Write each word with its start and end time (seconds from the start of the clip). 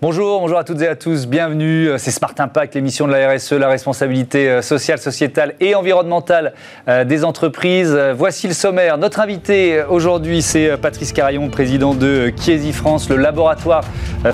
Bonjour, 0.00 0.38
bonjour 0.38 0.58
à 0.58 0.62
toutes 0.62 0.80
et 0.80 0.86
à 0.86 0.94
tous, 0.94 1.26
bienvenue. 1.26 1.88
C'est 1.96 2.12
Smart 2.12 2.32
Impact, 2.38 2.76
l'émission 2.76 3.08
de 3.08 3.12
la 3.12 3.32
RSE, 3.32 3.54
la 3.54 3.68
responsabilité 3.68 4.48
euh, 4.48 4.62
sociale, 4.62 5.00
sociétale 5.00 5.54
et 5.58 5.74
environnementale 5.74 6.52
euh, 6.86 7.02
des 7.02 7.24
entreprises. 7.24 7.98
Voici 8.14 8.46
le 8.46 8.54
sommaire. 8.54 8.96
Notre 8.96 9.18
invité 9.18 9.78
euh, 9.78 9.88
aujourd'hui, 9.88 10.40
c'est 10.40 10.76
Patrice 10.76 11.12
Carayon, 11.12 11.48
président 11.48 11.94
de 11.94 12.32
Chiesi 12.40 12.72
France. 12.72 13.08
Le 13.08 13.16
laboratoire 13.16 13.82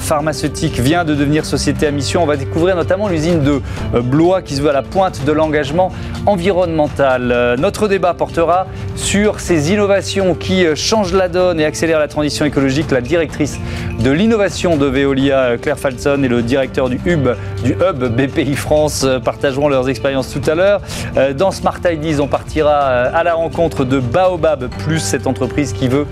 pharmaceutique 0.00 0.80
vient 0.80 1.02
de 1.02 1.14
devenir 1.14 1.46
société 1.46 1.86
à 1.86 1.90
mission. 1.90 2.22
On 2.22 2.26
va 2.26 2.36
découvrir 2.36 2.76
notamment 2.76 3.08
l'usine 3.08 3.42
de 3.42 3.62
Blois 4.00 4.42
qui 4.42 4.56
se 4.56 4.60
veut 4.60 4.68
à 4.68 4.74
la 4.74 4.82
pointe 4.82 5.24
de 5.24 5.32
l'engagement 5.32 5.92
environnemental. 6.26 7.56
Notre 7.58 7.88
débat 7.88 8.12
portera 8.12 8.66
sur 8.96 9.40
ces 9.40 9.72
innovations 9.72 10.34
qui 10.34 10.64
changent 10.74 11.14
la 11.14 11.28
donne 11.28 11.60
et 11.60 11.64
accélèrent 11.64 11.98
la 11.98 12.08
transition 12.08 12.44
écologique. 12.44 12.90
La 12.90 13.02
directrice 13.02 13.58
de 14.00 14.10
l'innovation 14.10 14.76
de 14.76 14.86
Veolia 14.86 15.53
Claire 15.56 15.78
Falson 15.78 16.22
et 16.22 16.28
le 16.28 16.42
directeur 16.42 16.88
du 16.88 17.00
hub, 17.06 17.28
du 17.64 17.72
hub 17.72 18.04
BPI 18.04 18.54
France 18.56 19.04
euh, 19.04 19.18
partageront 19.18 19.68
leurs 19.68 19.88
expériences 19.88 20.30
tout 20.30 20.48
à 20.50 20.54
l'heure. 20.54 20.80
Euh, 21.16 21.32
dans 21.32 21.50
Smart 21.50 21.78
Ideas, 21.84 22.20
on 22.20 22.26
partira 22.26 22.82
euh, 22.82 23.10
à 23.12 23.24
la 23.24 23.34
rencontre 23.34 23.84
de 23.84 23.98
Baobab 23.98 24.68
Plus, 24.84 25.00
cette 25.00 25.26
entreprise 25.26 25.72
qui 25.72 25.88
veut 25.88 26.06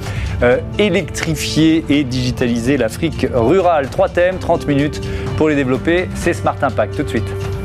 électrifier 0.79 1.85
et 1.89 2.03
digitaliser 2.03 2.77
l'Afrique 2.77 3.29
rurale. 3.33 3.89
Trois 3.91 4.09
thèmes, 4.09 4.39
30 4.39 4.67
minutes 4.67 5.01
pour 5.37 5.49
les 5.49 5.55
développer. 5.55 6.09
C'est 6.17 6.33
Smart 6.33 6.57
Impact. 6.61 6.97
Tout 6.97 7.03
de 7.05 7.09
suite. 7.09 7.62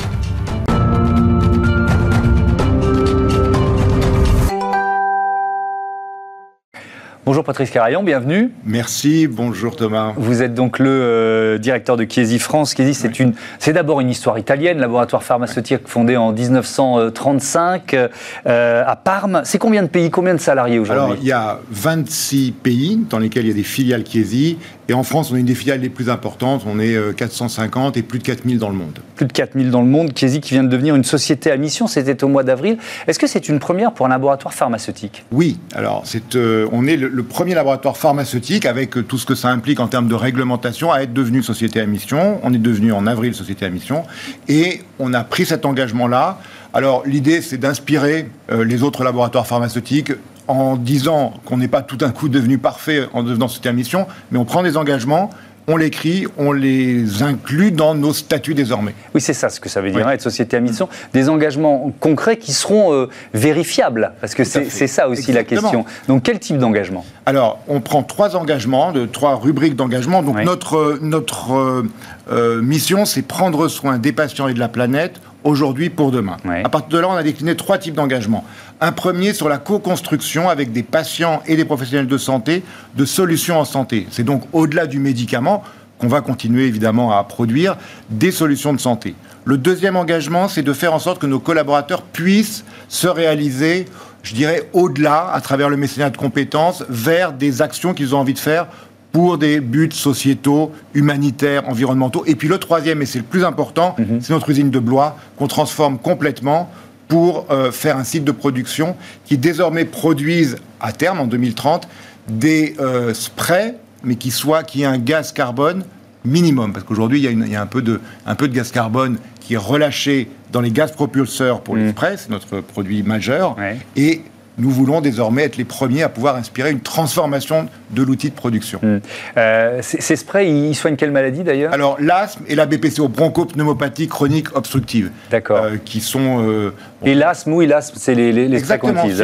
Bonjour 7.28 7.44
Patrice 7.44 7.72
Carayon, 7.72 8.04
bienvenue. 8.04 8.54
Merci, 8.64 9.28
bonjour 9.28 9.76
Thomas. 9.76 10.14
Vous 10.16 10.42
êtes 10.44 10.54
donc 10.54 10.80
le 10.80 10.90
euh, 10.90 11.58
directeur 11.58 11.98
de 11.98 12.06
Chiesi 12.06 12.40
France. 12.40 12.74
Chiesi, 12.74 12.94
c'est 12.94 13.20
une, 13.20 13.34
c'est 13.60 13.74
d'abord 13.74 14.00
une 14.00 14.10
histoire 14.10 14.40
italienne, 14.40 14.78
laboratoire 14.78 15.24
pharmaceutique 15.24 15.90
fondé 15.90 16.16
en 16.16 16.32
1935 16.32 17.94
euh, 17.94 18.84
à 18.88 18.96
Parme. 18.96 19.42
C'est 19.44 19.58
combien 19.58 19.84
de 19.84 19.90
pays, 19.90 20.10
combien 20.10 20.36
de 20.36 20.40
salariés 20.40 20.80
aujourd'hui? 20.80 21.04
Alors, 21.04 21.18
il 21.20 21.28
y 21.28 21.34
a 21.34 21.60
26 21.70 22.54
pays 22.64 23.06
dans 23.10 23.20
lesquels 23.20 23.44
il 23.44 23.50
y 23.50 23.52
a 23.52 23.56
des 23.56 23.64
filiales 23.64 24.06
Chiesi. 24.08 24.58
Et 24.90 24.94
en 24.94 25.04
France, 25.04 25.32
on 25.32 25.36
est 25.36 25.42
une 25.42 25.46
des 25.46 25.54
filiales 25.54 25.82
les 25.82 25.90
plus 25.90 26.10
importantes. 26.10 26.64
On 26.66 26.80
est 26.80 26.96
450 27.18 27.98
euh, 27.98 28.00
et 28.00 28.04
plus 28.04 28.20
de 28.20 28.24
4000 28.24 28.58
dans 28.58 28.70
le 28.70 28.76
monde. 28.76 29.00
Plus 29.16 29.26
de 29.26 29.34
4000 29.34 29.70
dans 29.70 29.82
le 29.82 29.88
monde. 29.88 30.18
Chiesi 30.18 30.40
qui 30.40 30.54
vient 30.54 30.64
de 30.64 30.70
devenir 30.70 30.96
une 30.96 31.04
société 31.04 31.52
à 31.52 31.58
mission, 31.58 31.88
c'était 31.88 32.24
au 32.24 32.30
mois 32.30 32.44
d'avril. 32.44 32.78
Est-ce 33.06 33.20
que 33.20 33.28
c'est 33.28 33.50
une 33.50 33.60
première 33.60 33.92
pour 33.92 34.06
un 34.06 34.10
laboratoire 34.10 34.54
pharmaceutique? 34.54 35.26
Oui. 35.34 35.60
Alors, 35.76 36.04
c'est, 36.06 36.24
on 36.72 36.88
est 36.88 36.96
le, 36.96 37.17
le 37.18 37.24
premier 37.24 37.56
laboratoire 37.56 37.98
pharmaceutique, 37.98 38.68
avec 38.68 38.92
tout 39.08 39.18
ce 39.18 39.26
que 39.26 39.34
ça 39.34 39.50
implique 39.50 39.80
en 39.80 39.88
termes 39.88 40.08
de 40.08 40.14
réglementation, 40.14 40.92
à 40.92 41.00
être 41.00 41.14
devenu 41.14 41.42
société 41.42 41.82
à 41.82 41.88
mission. 41.88 42.40
On 42.44 42.54
est 42.54 42.60
devenu 42.60 42.92
en 42.92 43.08
avril 43.08 43.34
société 43.34 43.66
à 43.66 43.72
mission. 43.72 44.04
Et 44.48 44.82
on 45.00 45.16
a 45.16 45.24
pris 45.24 45.48
cet 45.48 45.66
engagement-là. 45.66 46.38
Alors 46.76 47.02
l'idée, 47.08 47.42
c'est 47.42 47.58
d'inspirer 47.58 48.30
euh, 48.52 48.64
les 48.64 48.84
autres 48.84 49.04
laboratoires 49.04 49.48
pharmaceutiques 49.48 50.12
en 50.48 50.78
disant 50.78 51.34
qu'on 51.44 51.58
n'est 51.58 51.68
pas 51.68 51.82
tout 51.82 51.98
d'un 51.98 52.12
coup 52.12 52.30
devenu 52.30 52.60
parfait 52.60 53.08
en 53.14 53.24
devenant 53.24 53.48
société 53.48 53.70
à 53.70 53.74
mission, 53.74 54.06
mais 54.30 54.38
on 54.38 54.46
prend 54.46 54.62
des 54.62 54.78
engagements 54.78 55.32
on 55.70 55.76
l'écrit, 55.76 56.26
on 56.38 56.54
les 56.54 57.24
inclut 57.24 57.72
dans 57.72 57.94
nos 57.94 58.14
statuts 58.14 58.54
désormais. 58.54 58.94
Oui, 59.14 59.20
c'est 59.20 59.34
ça 59.34 59.50
ce 59.50 59.60
que 59.60 59.68
ça 59.68 59.82
veut 59.82 59.92
dire, 59.92 60.08
hein, 60.08 60.12
être 60.12 60.22
société 60.22 60.56
à 60.56 60.62
mission. 60.62 60.88
Des 61.14 61.28
engagements 61.28 61.94
concrets 62.00 62.38
qui 62.38 62.54
seront 62.54 62.94
euh, 62.94 63.10
vérifiables, 63.34 64.14
parce 64.22 64.34
que 64.34 64.46
c'est 64.46 64.88
ça 64.88 65.10
aussi 65.10 65.34
la 65.34 65.44
question. 65.44 65.86
Donc, 66.08 66.24
quel 66.24 66.40
type 66.40 66.58
d'engagement? 66.58 67.06
Alors, 67.26 67.60
on 67.68 67.82
prend 67.82 68.02
trois 68.04 68.38
engagements, 68.38 68.94
de, 68.94 69.06
trois 69.06 69.36
rubriques 69.36 69.76
d'engagement. 69.76 70.24
Donc, 70.24 70.42
notre, 70.44 71.00
notre 71.02 71.54
euh, 71.54 71.84
euh, 72.32 72.62
mission, 72.62 73.04
c'est 73.04 73.22
prendre 73.22 73.68
soin 73.68 73.98
des 73.98 74.14
patients 74.14 74.48
et 74.48 74.54
de 74.54 74.60
la 74.60 74.70
planète 74.70 75.20
aujourd'hui 75.44 75.90
pour 75.90 76.12
demain. 76.12 76.38
À 76.64 76.70
partir 76.70 76.90
de 76.90 77.02
là, 77.02 77.10
on 77.10 77.16
a 77.16 77.24
décliné 77.24 77.56
trois 77.56 77.78
types 77.78 77.94
d'engagements. 77.94 78.46
Un 78.80 78.92
premier 78.92 79.34
sur 79.34 79.50
la 79.50 79.58
co-construction 79.58 80.50
avec 80.50 80.72
des 80.72 80.84
patients 80.84 81.42
et 81.48 81.56
des 81.56 81.66
professionnels 81.66 82.06
de 82.06 82.18
santé 82.18 82.64
de 82.96 83.06
solutions 83.06 83.60
en 83.60 83.66
santé. 83.66 84.06
C'est 84.12 84.24
donc 84.24 84.44
au-delà 84.54 84.86
du 84.86 85.00
médicament 85.00 85.64
qu'on 85.98 86.08
va 86.08 86.22
continuer 86.22 86.66
évidemment 86.66 87.18
à 87.18 87.24
produire 87.24 87.76
des 88.12 88.32
solutions 88.32 88.74
de 88.74 88.80
santé. 88.80 89.16
Le 89.46 89.58
deuxième 89.58 89.96
engagement, 89.96 90.48
c'est 90.48 90.62
de 90.62 90.74
faire 90.74 90.94
en 90.94 91.00
sorte 91.00 91.20
que 91.20 91.26
nos 91.26 91.40
collaborateurs 91.40 92.04
puissent 92.04 92.66
se 92.88 93.08
réaliser, 93.08 93.86
je 94.22 94.36
dirais, 94.36 94.70
au-delà, 94.74 95.32
à 95.34 95.42
travers 95.42 95.70
le 95.70 95.78
mécénat 95.78 96.12
de 96.12 96.18
compétences, 96.18 96.84
vers 96.88 97.34
des 97.34 97.64
actions 97.64 97.96
qu'ils 97.96 98.14
ont 98.14 98.20
envie 98.20 98.36
de 98.36 98.40
faire 98.40 98.68
pour 99.12 99.40
des 99.40 99.60
buts 99.60 99.90
sociétaux, 99.92 100.72
humanitaires, 100.94 101.68
environnementaux. 101.68 102.24
Et 102.28 102.36
puis 102.36 102.48
le 102.48 102.60
troisième, 102.60 103.02
et 103.02 103.08
c'est 103.08 103.20
le 103.20 103.26
plus 103.26 103.44
important, 103.44 103.96
mhm. 103.98 104.20
c'est 104.22 104.34
notre 104.34 104.52
usine 104.52 104.70
de 104.70 104.80
Blois 104.80 105.18
qu'on 105.38 105.48
transforme 105.48 105.98
complètement 105.98 106.70
pour 107.08 107.48
euh, 107.50 107.72
faire 107.72 107.98
un 107.98 108.04
site 108.04 108.24
de 108.24 108.32
production 108.32 108.96
qui 109.26 109.38
désormais 109.38 109.86
produise 109.86 110.58
à 110.80 110.92
terme, 110.92 111.20
en 111.20 111.28
2030, 111.28 111.88
des 112.28 112.76
euh, 112.80 113.14
sprays, 113.14 113.76
mais 114.04 114.16
qui 114.16 114.32
soit 114.32 114.64
qui 114.64 114.84
ait 114.84 114.86
un 114.86 114.98
gaz 114.98 115.32
carbone 115.32 115.84
minimum, 116.26 116.74
parce 116.74 116.86
qu'aujourd'hui 116.86 117.24
il 117.24 117.50
y 117.50 117.56
a, 117.56 117.62
un, 117.62 117.68
peu 117.68 117.82
de, 117.82 118.02
un 118.26 118.36
peu 118.36 118.48
de 118.50 118.54
gaz 118.54 118.72
carbone 118.72 119.18
qui 119.40 119.54
est 119.54 119.58
relâché 119.58 120.30
dans 120.52 120.60
les 120.60 120.72
gaz 120.72 120.92
propulseurs 120.92 121.62
pour 121.62 121.78
les 121.78 121.84
mhm. 121.84 121.92
sprays, 121.92 122.18
c'est 122.18 122.30
notre 122.30 122.60
produit 122.60 123.02
majeur, 123.04 123.56
et 123.96 124.24
nous 124.58 124.70
voulons 124.70 125.02
désormais 125.02 125.44
être 125.44 125.58
les 125.58 125.66
premiers 125.66 126.04
à 126.04 126.10
pouvoir 126.10 126.36
inspirer 126.36 126.72
une 126.72 126.80
transformation 126.80 127.68
de 127.92 128.04
l'outil 128.04 128.30
de 128.30 128.36
production. 128.36 128.80
Hmm. 128.82 129.00
Euh, 129.38 129.80
ces 129.82 130.16
sprays, 130.16 130.50
ils 130.50 130.76
soignent 130.76 130.96
quelle 130.96 131.12
maladie 131.12 131.44
d'ailleurs? 131.44 131.74
Alors 131.74 131.98
l'asthme 132.00 132.44
et 132.48 132.56
la 132.56 132.66
BPCO, 132.66 133.08
bronchopneumopathie 133.08 134.08
chronique 134.08 134.56
obstructive. 134.56 135.12
D'accord. 135.32 135.64
Euh, 135.64 135.78
qui 135.84 136.02
sont. 136.02 136.44
Euh, 136.48 136.74
et 137.06 137.14
l'asthme, 137.14 137.54
oui, 137.54 137.68
l'asthme, 137.68 137.98
c'est 138.00 138.16
les, 138.16 138.32
les, 138.32 138.60
sprays 138.60 138.80
qu'on 138.80 138.96
utilise, 138.96 139.24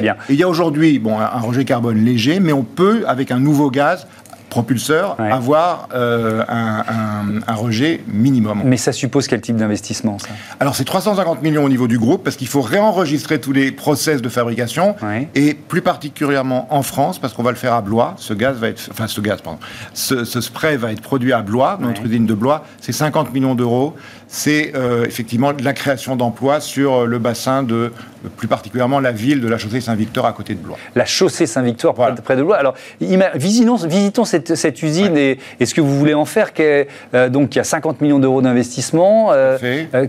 bien. 0.00 0.16
il 0.28 0.36
y 0.36 0.42
a 0.42 0.48
aujourd'hui 0.48 0.98
bon, 0.98 1.18
un 1.18 1.40
rejet 1.40 1.64
carbone 1.64 2.04
léger, 2.04 2.40
mais 2.40 2.52
on 2.52 2.64
peut, 2.64 3.04
avec 3.06 3.30
un 3.30 3.38
nouveau 3.38 3.70
gaz, 3.70 4.06
propulseur, 4.52 5.16
avoir 5.18 5.88
euh, 5.94 6.44
un, 6.46 7.54
rejet 7.54 8.02
minimum. 8.06 8.60
Mais 8.64 8.76
ça 8.76 8.92
suppose 8.92 9.26
quel 9.26 9.40
type 9.40 9.56
d'investissement 9.56 10.18
Alors 10.60 10.76
c'est 10.76 10.84
350 10.84 11.42
millions 11.42 11.64
au 11.64 11.70
niveau 11.70 11.88
du 11.88 11.98
groupe 11.98 12.22
parce 12.22 12.36
qu'il 12.36 12.48
faut 12.48 12.60
réenregistrer 12.60 13.40
tous 13.40 13.52
les 13.52 13.72
process 13.72 14.20
de 14.20 14.28
fabrication. 14.28 14.94
Et 15.34 15.54
plus 15.54 15.80
particulièrement 15.80 16.66
en 16.70 16.82
France 16.82 17.18
parce 17.18 17.32
qu'on 17.32 17.42
va 17.42 17.50
le 17.50 17.56
faire 17.56 17.72
à 17.72 17.80
Blois. 17.80 18.14
Ce 18.18 18.34
gaz 18.34 18.58
va 18.58 18.68
être, 18.68 18.88
enfin 18.90 19.06
ce 19.06 19.22
gaz 19.22 19.40
pardon, 19.40 19.58
ce, 19.94 20.24
spray 20.24 20.76
va 20.76 20.92
être 20.92 21.00
produit 21.00 21.32
à 21.32 21.40
Blois, 21.40 21.78
notre 21.80 22.04
usine 22.04 22.26
de 22.26 22.34
Blois. 22.34 22.64
C'est 22.80 22.92
50 22.92 23.32
millions 23.32 23.54
d'euros 23.54 23.94
c'est 24.32 24.72
euh, 24.74 25.04
effectivement 25.04 25.52
la 25.62 25.74
création 25.74 26.16
d'emplois 26.16 26.60
sur 26.60 27.06
le 27.06 27.18
bassin 27.18 27.62
de, 27.62 27.92
plus 28.38 28.48
particulièrement 28.48 28.98
la 28.98 29.12
ville 29.12 29.42
de 29.42 29.48
la 29.48 29.58
chaussée 29.58 29.82
Saint-Victor 29.82 30.24
à 30.24 30.32
côté 30.32 30.54
de 30.54 30.58
Blois. 30.58 30.78
La 30.94 31.04
chaussée 31.04 31.44
Saint-Victor 31.46 31.94
près 31.94 32.36
de 32.36 32.42
Blois. 32.42 32.56
Alors, 32.56 32.74
visitons, 33.00 33.76
visitons 33.76 34.24
cette, 34.24 34.82
usine 34.82 35.18
et, 35.18 35.38
ce 35.62 35.74
que 35.74 35.82
vous 35.82 35.98
voulez 35.98 36.14
en 36.14 36.24
faire. 36.24 36.50
Euh, 36.60 37.28
donc, 37.28 37.54
il 37.54 37.58
y 37.58 37.60
a 37.60 37.64
50 37.64 38.00
millions 38.00 38.18
d'euros 38.18 38.40
d'investissement. 38.40 39.32
Euh, 39.32 39.58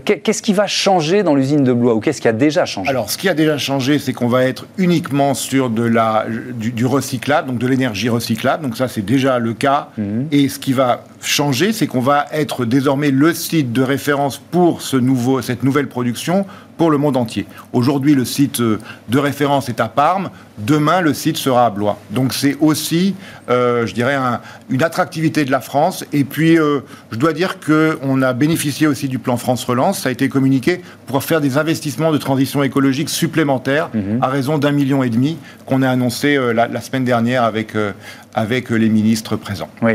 qu'est-ce 0.02 0.40
qui 0.40 0.54
va 0.54 0.66
changer 0.66 1.22
dans 1.22 1.34
l'usine 1.34 1.62
de 1.62 1.74
Blois 1.74 1.94
ou 1.94 2.00
qu'est-ce 2.00 2.22
qui 2.22 2.28
a 2.28 2.32
déjà 2.32 2.64
changé? 2.64 2.88
Alors, 2.88 3.10
ce 3.10 3.18
qui 3.18 3.28
a 3.28 3.34
déjà 3.34 3.58
changé, 3.58 3.98
c'est 3.98 4.14
qu'on 4.14 4.28
va 4.28 4.44
être 4.44 4.66
uniquement 4.78 5.34
sur 5.34 5.68
de 5.68 5.84
la, 5.84 6.24
du, 6.54 6.86
recyclable, 6.86 7.48
donc 7.48 7.58
de 7.58 7.66
l'énergie 7.66 8.08
recyclable. 8.08 8.62
Donc, 8.62 8.78
ça, 8.78 8.88
c'est 8.88 9.04
déjà 9.04 9.38
le 9.38 9.52
cas. 9.52 9.88
Mhm. 9.98 10.28
Et 10.32 10.48
ce 10.48 10.58
qui 10.58 10.72
va 10.72 11.04
changer, 11.26 11.72
c'est 11.72 11.86
qu'on 11.86 12.00
va 12.00 12.26
être 12.32 12.64
désormais 12.64 13.10
le 13.10 13.34
site 13.34 13.72
de 13.72 13.82
référence 13.82 14.38
pour 14.38 14.82
ce 14.82 14.96
nouveau, 14.96 15.42
cette 15.42 15.62
nouvelle 15.62 15.88
production 15.88 16.46
pour 16.76 16.90
le 16.90 16.98
monde 16.98 17.16
entier. 17.16 17.46
Aujourd'hui, 17.72 18.14
le 18.14 18.24
site 18.24 18.60
euh, 18.60 18.78
de 19.08 19.18
référence 19.18 19.68
est 19.68 19.80
à 19.80 19.88
Parme. 19.88 20.30
Demain, 20.58 21.00
le 21.00 21.14
site 21.14 21.36
sera 21.36 21.66
à 21.66 21.70
Blois. 21.70 21.98
Donc, 22.10 22.32
c'est 22.32 22.56
aussi, 22.60 23.14
euh, 23.50 23.86
je 23.86 23.94
dirais, 23.94 24.16
une 24.70 24.82
attractivité 24.82 25.44
de 25.44 25.50
la 25.50 25.60
France. 25.60 26.04
Et 26.12 26.24
puis, 26.24 26.58
euh, 26.58 26.80
je 27.10 27.16
dois 27.16 27.32
dire 27.32 27.58
qu'on 27.58 28.22
a 28.22 28.32
bénéficié 28.32 28.86
aussi 28.86 29.08
du 29.08 29.18
plan 29.18 29.36
France 29.36 29.64
Relance. 29.64 30.00
Ça 30.00 30.10
a 30.10 30.12
été 30.12 30.28
communiqué 30.28 30.80
pour 31.06 31.22
faire 31.22 31.40
des 31.40 31.58
investissements 31.58 32.12
de 32.12 32.18
transition 32.18 32.62
écologique 32.62 33.08
supplémentaires 33.08 33.90
mhm. 33.94 34.18
à 34.22 34.28
raison 34.28 34.58
d'un 34.58 34.70
million 34.70 35.02
et 35.02 35.10
demi 35.10 35.38
qu'on 35.66 35.82
a 35.82 35.88
annoncé 35.88 36.38
la, 36.54 36.80
semaine 36.80 37.04
dernière 37.04 37.42
avec, 37.42 37.72
avec 38.34 38.70
les 38.70 38.88
ministres 38.88 39.36
présents. 39.36 39.68
Oui. 39.82 39.92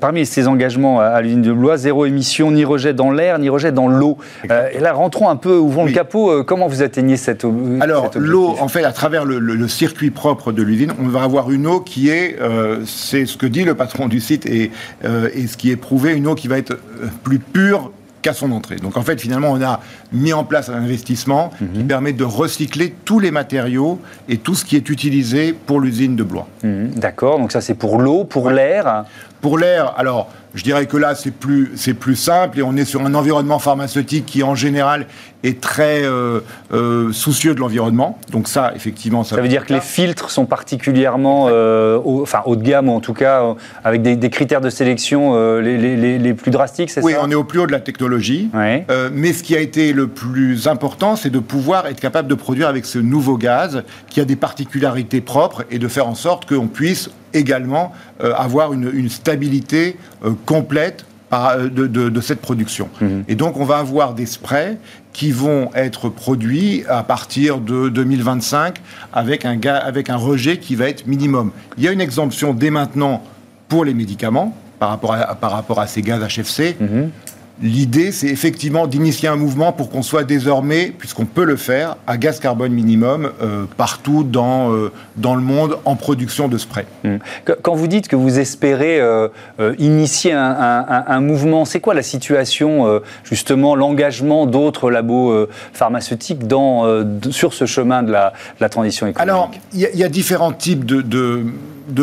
parmi 0.00 0.24
ces 0.24 0.48
engagements 0.48 1.00
à, 1.00 1.20
l'usine 1.20 1.42
de 1.42 1.52
Blois, 1.52 1.76
zéro 1.76 2.06
émission, 2.06 2.50
ni 2.50 2.64
rejet 2.64 2.94
dans 2.94 3.10
l'air, 3.10 3.38
ni 3.38 3.48
rejet 3.48 3.72
dans 3.72 3.88
l'eau. 3.88 4.18
et 4.44 4.80
là, 4.80 4.92
rentrons 4.92 5.28
un 5.28 5.36
peu 5.36 5.56
ouvrons 5.62 5.84
le 5.84 5.92
capot, 5.92 6.30
euh, 6.30 6.42
comment 6.42 6.68
vous 6.68 6.82
atteignez 6.82 7.16
cette 7.16 7.46
Alors, 7.80 8.10
l'eau, 8.16 8.56
en 8.60 8.68
fait, 8.68 8.84
à 8.84 8.92
travers 8.92 9.24
le, 9.24 9.68
circuit 9.68 10.10
propre 10.10 10.52
de 10.52 10.62
l'usine, 10.62 10.92
on 11.00 11.08
va 11.08 11.22
avoir 11.22 11.50
une 11.50 11.66
eau 11.66 11.80
qui 11.80 12.10
est, 12.10 12.36
euh, 12.40 12.80
c'est 12.84 13.26
ce 13.26 13.36
que 13.36 13.46
dit 13.46 13.64
le 13.64 13.74
patron 13.74 14.08
du 14.08 14.20
site 14.20 14.44
et, 14.46 14.70
euh, 15.04 15.28
et 15.34 15.46
ce 15.46 15.56
qui 15.56 15.70
est 15.70 15.76
prouvé, 15.76 16.12
une 16.12 16.26
eau 16.26 16.34
qui 16.34 16.48
va 16.48 16.58
être 16.58 16.78
plus 17.22 17.38
pure 17.38 17.90
qu'à 18.22 18.32
son 18.32 18.52
entrée. 18.52 18.76
Donc 18.76 18.96
en 18.96 19.02
fait, 19.02 19.20
finalement, 19.20 19.50
on 19.50 19.60
a 19.60 19.80
mis 20.12 20.32
en 20.32 20.44
place 20.44 20.68
un 20.68 20.74
investissement 20.74 21.50
qui 21.58 21.80
mhm. 21.80 21.86
permet 21.86 22.12
de 22.12 22.24
recycler 22.24 22.94
tous 23.04 23.18
les 23.18 23.30
matériaux 23.30 24.00
et 24.28 24.38
tout 24.38 24.54
ce 24.54 24.64
qui 24.64 24.76
est 24.76 24.88
utilisé 24.88 25.52
pour 25.52 25.80
l'usine 25.80 26.16
de 26.16 26.22
Blois. 26.22 26.46
Mhm. 26.62 26.90
D'accord, 26.96 27.38
donc 27.38 27.52
ça 27.52 27.60
c'est 27.60 27.74
pour 27.74 28.00
l'eau, 28.00 28.24
pour 28.24 28.50
l'air 28.50 29.04
Pour 29.40 29.58
l'air, 29.58 29.92
alors 29.96 30.30
je 30.54 30.62
dirais 30.62 30.86
que 30.86 30.96
là, 30.96 31.14
c'est 31.14 31.30
plus, 31.30 31.72
c'est 31.76 31.94
plus 31.94 32.16
simple 32.16 32.58
et 32.58 32.62
on 32.62 32.76
est 32.76 32.84
sur 32.84 33.00
un 33.00 33.14
environnement 33.14 33.58
pharmaceutique 33.58 34.26
qui, 34.26 34.42
en 34.42 34.54
général, 34.54 35.06
est 35.42 35.60
très 35.60 36.04
euh, 36.04 36.40
euh, 36.72 37.10
soucieux 37.12 37.54
de 37.54 37.60
l'environnement. 37.60 38.18
Donc 38.30 38.48
ça, 38.48 38.72
effectivement, 38.76 39.24
ça, 39.24 39.36
ça 39.36 39.42
veut 39.42 39.48
dire 39.48 39.66
que 39.66 39.72
les 39.72 39.80
filtres 39.80 40.30
sont 40.30 40.44
particulièrement 40.44 41.48
euh, 41.48 41.98
haut, 42.04 42.22
enfin, 42.22 42.42
haut 42.44 42.56
de 42.56 42.62
gamme, 42.62 42.88
ou 42.88 42.92
en 42.92 43.00
tout 43.00 43.14
cas, 43.14 43.42
avec 43.82 44.02
des, 44.02 44.30
critères 44.30 44.60
de 44.60 44.70
sélection 44.70 45.36
les, 45.58 45.76
les, 45.78 46.18
les, 46.18 46.34
plus 46.34 46.50
drastiques, 46.50 46.90
c'est 46.90 47.00
ça? 47.00 47.06
Oui, 47.06 47.14
on 47.20 47.30
est 47.30 47.34
au 47.34 47.44
plus 47.44 47.60
haut 47.60 47.66
de 47.66 47.72
la 47.72 47.80
technologie. 47.80 48.50
mais 49.12 49.32
ce 49.32 49.42
qui 49.42 49.56
a 49.56 49.60
été 49.60 49.92
le 49.92 50.06
plus 50.06 50.68
important, 50.68 51.16
c'est 51.16 51.30
de 51.30 51.38
pouvoir 51.38 51.86
être 51.86 52.00
capable 52.00 52.28
de 52.28 52.34
produire 52.34 52.68
avec 52.68 52.84
ce 52.84 52.98
nouveau 52.98 53.36
gaz 53.36 53.82
qui 54.08 54.20
a 54.20 54.24
des 54.24 54.36
particularités 54.36 55.20
propres 55.20 55.64
et 55.70 55.78
de 55.78 55.88
faire 55.88 56.06
en 56.06 56.14
sorte 56.14 56.48
qu'on 56.48 56.66
puisse 56.66 57.10
également 57.34 57.92
avoir 58.20 58.72
une, 58.72 58.90
une 58.92 59.08
stabilité 59.08 59.96
complète 60.46 61.04
euh, 61.32 61.70
de, 61.70 62.20
cette 62.20 62.42
production. 62.42 62.90
Mhm. 63.00 63.24
Et 63.26 63.36
donc 63.36 63.56
on 63.56 63.64
va 63.64 63.78
avoir 63.78 64.12
des 64.12 64.26
sprays 64.26 64.76
qui 65.14 65.32
vont 65.32 65.70
être 65.74 66.10
produits 66.10 66.84
à 66.86 67.02
partir 67.02 67.58
de 67.58 67.88
2025 67.88 68.76
avec 69.14 69.46
un, 69.46 69.58
avec 69.62 70.10
un 70.10 70.16
rejet 70.16 70.58
qui 70.58 70.74
va 70.74 70.90
être 70.90 71.06
minimum. 71.06 71.50
Il 71.78 71.84
y 71.84 71.88
a 71.88 71.92
une 71.92 72.02
exemption 72.02 72.52
dès 72.52 72.68
maintenant 72.68 73.22
pour 73.68 73.86
les 73.86 73.94
médicaments 73.94 74.54
par 74.78 74.90
rapport 74.90 75.14
à, 75.14 75.34
par 75.34 75.52
rapport 75.52 75.80
à 75.80 75.86
ces 75.86 76.02
gaz 76.02 76.22
HFC. 76.22 76.76
L'idée, 77.62 78.10
c'est 78.10 78.26
effectivement 78.26 78.88
d'initier 78.88 79.28
un 79.28 79.36
mouvement 79.36 79.72
pour 79.72 79.88
qu'on 79.88 80.02
soit 80.02 80.24
désormais, 80.24 80.92
puisqu'on 80.96 81.26
peut 81.26 81.44
le 81.44 81.54
faire, 81.54 81.96
à 82.08 82.16
gaz 82.16 82.40
carbone 82.40 82.72
minimum 82.72 83.30
euh, 83.40 83.66
partout 83.76 84.24
dans, 84.24 84.72
euh, 84.72 84.90
dans 85.16 85.36
le 85.36 85.42
monde 85.42 85.78
en 85.84 85.94
production 85.94 86.48
de 86.48 86.58
spray. 86.58 86.86
Mmh. 87.04 87.16
Quand 87.62 87.74
vous 87.74 87.86
dites 87.86 88.08
que 88.08 88.16
vous 88.16 88.40
espérez 88.40 89.00
euh, 89.00 89.28
initier 89.78 90.32
un, 90.32 91.20
mouvement, 91.20 91.64
c'est 91.64 91.78
quoi 91.78 91.94
la 91.94 92.02
situation, 92.02 93.00
justement, 93.22 93.76
l'engagement 93.76 94.46
d'autres 94.46 94.90
labos 94.90 95.46
pharmaceutiques 95.72 96.48
dans, 96.48 97.04
sur 97.30 97.54
ce 97.54 97.66
chemin 97.66 98.02
de 98.02 98.10
la, 98.10 98.32
transition 98.68 99.06
écologique? 99.06 99.30
Alors, 99.30 99.50
il 99.72 99.80
y, 99.80 100.04
a 100.04 100.08
différents 100.08 100.52
types 100.52 100.84
de 100.84 101.00
de 101.00 101.44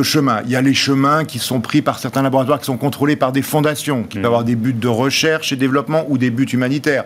chemins. 0.04 0.42
Il 0.46 0.52
y 0.52 0.56
a 0.56 0.62
les 0.62 0.74
chemins 0.74 1.26
qui 1.26 1.40
sont 1.40 1.62
pris 1.62 1.82
par 1.82 2.00
certains 2.00 2.22
laboratoires 2.22 2.60
qui 2.60 2.66
sont 2.66 2.78
contrôlés 2.78 3.16
par 3.16 3.32
des 3.32 3.42
fondations, 3.42 4.04
qui 4.04 4.18
peuvent 4.18 4.26
avoir 4.26 4.44
des 4.44 4.56
buts 4.56 4.74
de 4.74 4.88
recherche 4.88 5.52
et 5.52 5.56
développement 5.56 6.06
ou 6.10 6.18
des 6.18 6.30
buts 6.30 6.46
humanitaires. 6.46 7.06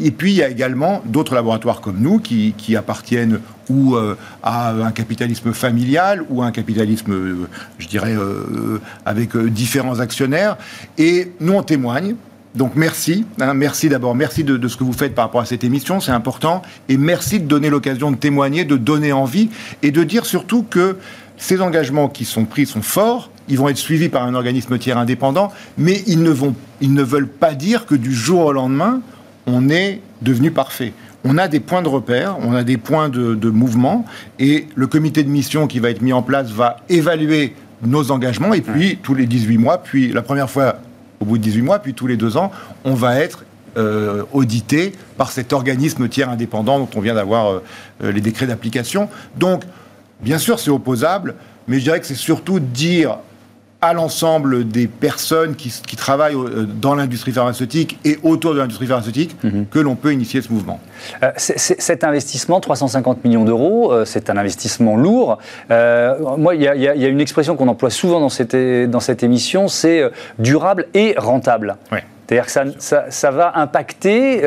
Et 0.00 0.12
puis, 0.12 0.32
il 0.32 0.36
y 0.36 0.42
a 0.42 0.48
également 0.48 1.02
d'autres 1.04 1.34
laboratoires 1.34 1.80
comme 1.80 1.98
nous 1.98 2.20
qui, 2.20 2.76
appartiennent 2.76 3.40
ou 3.68 3.96
euh, 3.96 4.16
à 4.42 4.70
un 4.70 4.92
capitalisme 4.92 5.52
familial 5.52 6.24
ou 6.28 6.42
à 6.42 6.46
un 6.46 6.52
capitalisme, 6.52 7.12
euh, 7.12 7.48
je 7.78 7.88
dirais, 7.88 8.14
euh, 8.14 8.80
avec 9.04 9.36
différents 9.36 9.98
actionnaires. 9.98 10.56
Et 10.96 11.32
nous, 11.40 11.54
on 11.54 11.62
témoigne. 11.62 12.14
Donc 12.54 12.72
merci, 12.74 13.24
hein, 13.40 13.54
merci 13.54 13.88
d'abord, 13.88 14.16
merci 14.16 14.42
de, 14.42 14.56
de, 14.56 14.66
ce 14.66 14.76
que 14.76 14.82
vous 14.82 14.92
faites 14.92 15.14
par 15.14 15.26
rapport 15.26 15.40
à 15.40 15.44
cette 15.44 15.62
émission, 15.62 16.00
c'est 16.00 16.10
important, 16.10 16.62
et 16.88 16.96
merci 16.96 17.38
de 17.38 17.46
donner 17.46 17.70
l'occasion 17.70 18.10
de 18.10 18.16
témoigner, 18.16 18.64
de 18.64 18.76
donner 18.76 19.12
envie, 19.12 19.50
et 19.84 19.92
de 19.92 20.02
dire 20.02 20.26
surtout 20.26 20.64
que 20.64 20.96
ces 21.40 21.62
engagements 21.62 22.08
qui 22.08 22.26
sont 22.26 22.44
pris 22.44 22.66
sont 22.66 22.82
forts, 22.82 23.30
ils 23.48 23.58
vont 23.58 23.68
être 23.68 23.78
suivis 23.78 24.10
par 24.10 24.24
un 24.24 24.34
organisme 24.34 24.78
tiers 24.78 24.98
indépendant, 24.98 25.50
mais 25.78 26.02
ils 26.06 26.22
ne, 26.22 27.02
veulent 27.02 27.26
pas 27.26 27.54
dire 27.54 27.86
que 27.86 27.94
du 27.94 28.14
jour 28.14 28.44
au 28.44 28.52
lendemain, 28.52 29.00
on 29.46 29.70
est 29.70 30.00
devenu 30.20 30.50
parfait. 30.50 30.92
On 31.24 31.38
a 31.38 31.48
des 31.48 31.58
points 31.58 31.80
de 31.80 31.88
repère, 31.88 32.36
on 32.42 32.54
a 32.54 32.62
des 32.62 32.76
points 32.76 33.08
de, 33.08 33.50
mouvement, 33.50 34.04
et 34.38 34.68
le 34.74 34.86
comité 34.86 35.24
de 35.24 35.30
mission 35.30 35.66
qui 35.66 35.80
va 35.80 35.90
être 35.90 36.02
mis 36.02 36.12
en 36.12 36.22
place 36.22 36.50
va 36.50 36.76
évaluer 36.90 37.54
nos 37.82 38.10
engagements, 38.10 38.52
et 38.52 38.60
puis 38.60 38.98
tous 39.02 39.14
les 39.14 39.24
18 39.24 39.56
mois, 39.56 39.78
puis 39.78 40.12
la 40.12 40.22
première 40.22 40.50
fois 40.50 40.76
au 41.20 41.24
bout 41.24 41.38
de 41.38 41.42
18 41.42 41.62
mois, 41.62 41.78
puis 41.78 41.94
tous 41.94 42.06
les 42.06 42.18
deux 42.18 42.36
ans, 42.36 42.52
on 42.84 42.92
va 42.92 43.18
être 43.18 43.44
euh, 43.78 44.24
audité 44.32 44.92
par 45.16 45.32
cet 45.32 45.54
organisme 45.54 46.06
tiers 46.08 46.28
indépendant 46.28 46.78
dont 46.80 46.88
on 46.96 47.00
vient 47.00 47.14
d'avoir 47.14 47.62
euh, 48.02 48.12
les 48.12 48.20
décrets 48.20 48.46
d'application. 48.46 49.08
Donc, 49.38 49.64
Bien 50.22 50.38
sûr, 50.38 50.58
c'est 50.58 50.70
opposable, 50.70 51.34
mais 51.66 51.78
je 51.78 51.84
dirais 51.84 52.00
que 52.00 52.06
c'est 52.06 52.14
surtout 52.14 52.60
dire 52.60 53.18
à 53.82 53.94
l'ensemble 53.94 54.68
des 54.68 54.86
personnes 54.86 55.54
qui, 55.56 55.70
travaillent 55.96 56.34
euh, 56.34 56.66
dans 56.66 56.94
l'industrie 56.94 57.32
pharmaceutique 57.32 57.98
et 58.04 58.18
autour 58.22 58.52
de 58.52 58.58
l'industrie 58.58 58.86
pharmaceutique 58.86 59.36
mhm. 59.42 59.66
que 59.70 59.78
l'on 59.78 59.96
peut 59.96 60.12
initier 60.12 60.42
ce 60.42 60.52
mouvement. 60.52 60.80
Euh, 61.22 61.30
cet 61.36 62.04
investissement, 62.04 62.60
350 62.60 63.24
millions 63.24 63.44
d'euros, 63.44 63.92
euh, 63.92 64.04
c'est 64.04 64.28
un 64.28 64.36
investissement 64.36 64.96
lourd. 64.96 65.38
moi, 65.70 66.54
il 66.54 66.62
y, 66.62 66.66
a 66.66 67.08
une 67.08 67.20
expression 67.20 67.56
qu'on 67.56 67.68
emploie 67.68 67.90
souvent 67.90 68.20
dans 68.20 68.28
cette, 68.28 68.56
dans 68.56 69.00
cette 69.00 69.22
émission, 69.22 69.68
c'est 69.68 70.10
durable 70.38 70.86
et 70.94 71.14
rentable. 71.16 71.76
C'est-à-dire 72.26 72.46
que 72.46 72.52
ça, 72.78 73.06
ça, 73.10 73.30
va 73.30 73.52
impacter 73.56 74.40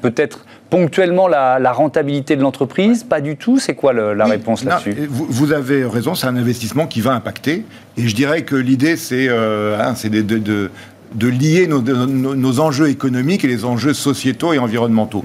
peut-être 0.00 0.46
ponctuellement 0.74 1.28
la, 1.28 1.72
rentabilité 1.72 2.34
de 2.34 2.42
l'entreprise 2.42 3.04
Pas 3.04 3.20
du 3.20 3.36
tout 3.36 3.60
C'est 3.60 3.74
quoi 3.74 3.92
la 3.92 4.24
réponse 4.24 4.64
là-dessus? 4.64 5.06
vous, 5.08 5.52
avez 5.52 5.84
raison, 5.84 6.16
c'est 6.16 6.26
un 6.26 6.36
investissement 6.36 6.88
qui 6.88 7.00
va 7.00 7.12
impacter. 7.12 7.64
Et 7.96 8.08
je 8.08 8.14
dirais 8.14 8.42
que 8.42 8.56
l'idée, 8.56 8.96
c'est 8.96 9.28
euh, 9.28 9.78
hein, 9.80 9.94
de, 10.02 11.28
lier 11.28 11.68
nos, 11.68 12.60
enjeux 12.60 12.88
économiques 12.88 13.44
et 13.44 13.48
les 13.48 13.64
enjeux 13.64 13.94
sociétaux 13.94 14.52
et 14.52 14.58
environnementaux. 14.58 15.22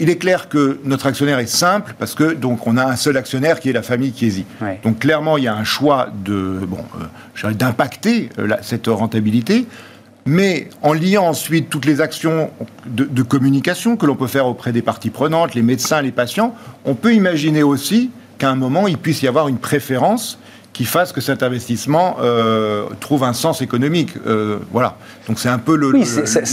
il 0.00 0.10
est 0.10 0.16
clair 0.16 0.48
que 0.48 0.80
notre 0.84 1.06
actionnaire 1.06 1.38
est 1.38 1.46
simple 1.46 1.94
parce 1.96 2.16
que 2.16 2.32
donc 2.32 2.66
on 2.66 2.76
a 2.76 2.84
un 2.84 2.96
seul 2.96 3.16
actionnaire 3.16 3.60
qui 3.60 3.70
est 3.70 3.72
la 3.72 3.82
famille 3.82 4.12
Chiesi. 4.12 4.44
Donc 4.82 4.98
clairement, 4.98 5.38
il 5.38 5.44
y 5.44 5.48
a 5.48 5.54
un 5.54 5.64
choix 5.64 6.08
de 6.24 6.58
bon, 6.66 6.84
euh, 7.44 7.52
d'impacter 7.52 8.28
euh, 8.40 8.48
cette 8.60 8.88
rentabilité 8.88 9.66
mais 10.26 10.68
en 10.82 10.92
liant 10.92 11.26
ensuite 11.26 11.70
toutes 11.70 11.84
les 11.84 12.00
actions 12.00 12.50
de, 12.86 13.22
communication 13.22 13.96
que 13.96 14.06
l'on 14.06 14.16
peut 14.16 14.26
faire 14.26 14.46
auprès 14.46 14.72
des 14.72 14.82
parties 14.82 15.10
prenantes, 15.10 15.54
les 15.54 15.62
médecins, 15.62 16.02
les 16.02 16.12
patients, 16.12 16.54
on 16.84 16.94
peut 16.94 17.14
imaginer 17.14 17.62
aussi 17.62 18.10
qu'à 18.38 18.50
un 18.50 18.56
moment, 18.56 18.88
il 18.88 18.98
puisse 18.98 19.22
y 19.22 19.28
avoir 19.28 19.48
une 19.48 19.58
préférence 19.58 20.38
qui 20.72 20.84
fasse 20.84 21.12
que 21.12 21.20
cet 21.20 21.42
investissement 21.42 22.16
euh, 22.20 22.84
trouve 23.00 23.24
un 23.24 23.32
sens 23.32 23.60
économique. 23.60 24.14
Euh, 24.26 24.58
voilà. 24.70 24.96
Donc 25.26 25.38
c'est 25.38 25.48
un 25.48 25.58
peu 25.58 25.76
le, 25.76 25.88
oui, 25.92 26.04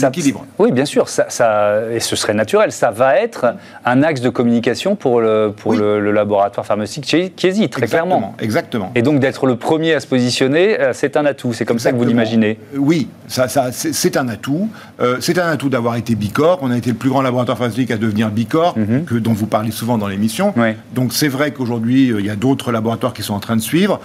l'équilibre. 0.01 0.45
Oui, 0.57 0.71
bien 0.71 0.85
sûr. 0.85 1.07
Ça, 1.07 1.25
ça, 1.29 1.91
et 1.91 1.99
ce 1.99 2.15
serait 2.15 2.33
naturel. 2.33 2.71
Ça 2.71 2.91
va 2.91 3.17
être 3.17 3.53
un 3.85 4.03
axe 4.03 4.21
de 4.21 4.29
communication 4.29 4.95
pour 4.95 5.21
le, 5.21 5.53
pour 5.55 5.73
le, 5.73 6.11
laboratoire 6.11 6.65
pharmaceutique 6.65 7.35
qui 7.35 7.47
hésite, 7.47 7.71
très 7.71 7.87
clairement. 7.87 8.35
Exactement. 8.39 8.91
Et 8.95 9.01
donc 9.01 9.19
d'être 9.19 9.45
le 9.45 9.55
premier 9.55 9.93
à 9.93 9.99
se 9.99 10.07
positionner, 10.07 10.79
euh, 10.79 10.91
c'est 10.93 11.15
un 11.15 11.25
atout. 11.25 11.53
C'est 11.53 11.65
comme 11.65 11.79
ça 11.79 11.91
que 11.91 11.97
vous 11.97 12.05
l'imaginez. 12.05 12.59
Oui, 12.75 13.07
ça, 13.27 13.47
ça, 13.47 13.71
c'est 13.71 14.17
un 14.17 14.27
atout. 14.29 14.69
c'est 15.19 15.37
un 15.37 15.47
atout 15.47 15.69
d'avoir 15.69 15.95
été 15.95 16.15
Bicorp. 16.15 16.59
On 16.61 16.71
a 16.71 16.77
été 16.77 16.89
le 16.89 16.95
plus 16.95 17.09
grand 17.09 17.21
laboratoire 17.21 17.57
pharmaceutique 17.57 17.91
à 17.91 17.97
devenir 17.97 18.29
Bicorp, 18.29 18.77
mhm. 18.77 19.05
que, 19.05 19.15
dont 19.15 19.33
vous 19.33 19.47
parlez 19.47 19.71
souvent 19.71 19.97
dans 19.97 20.07
l'émission. 20.07 20.53
Donc 20.93 21.13
c'est 21.13 21.27
vrai 21.27 21.51
qu'aujourd'hui, 21.51 22.13
il 22.17 22.25
y 22.25 22.29
a 22.29 22.35
d'autres 22.35 22.71
laboratoires 22.71 23.13
qui 23.13 23.21
sont 23.21 23.33
en 23.33 23.39
train 23.39 23.55
de 23.55 23.61
suivre 23.61 23.99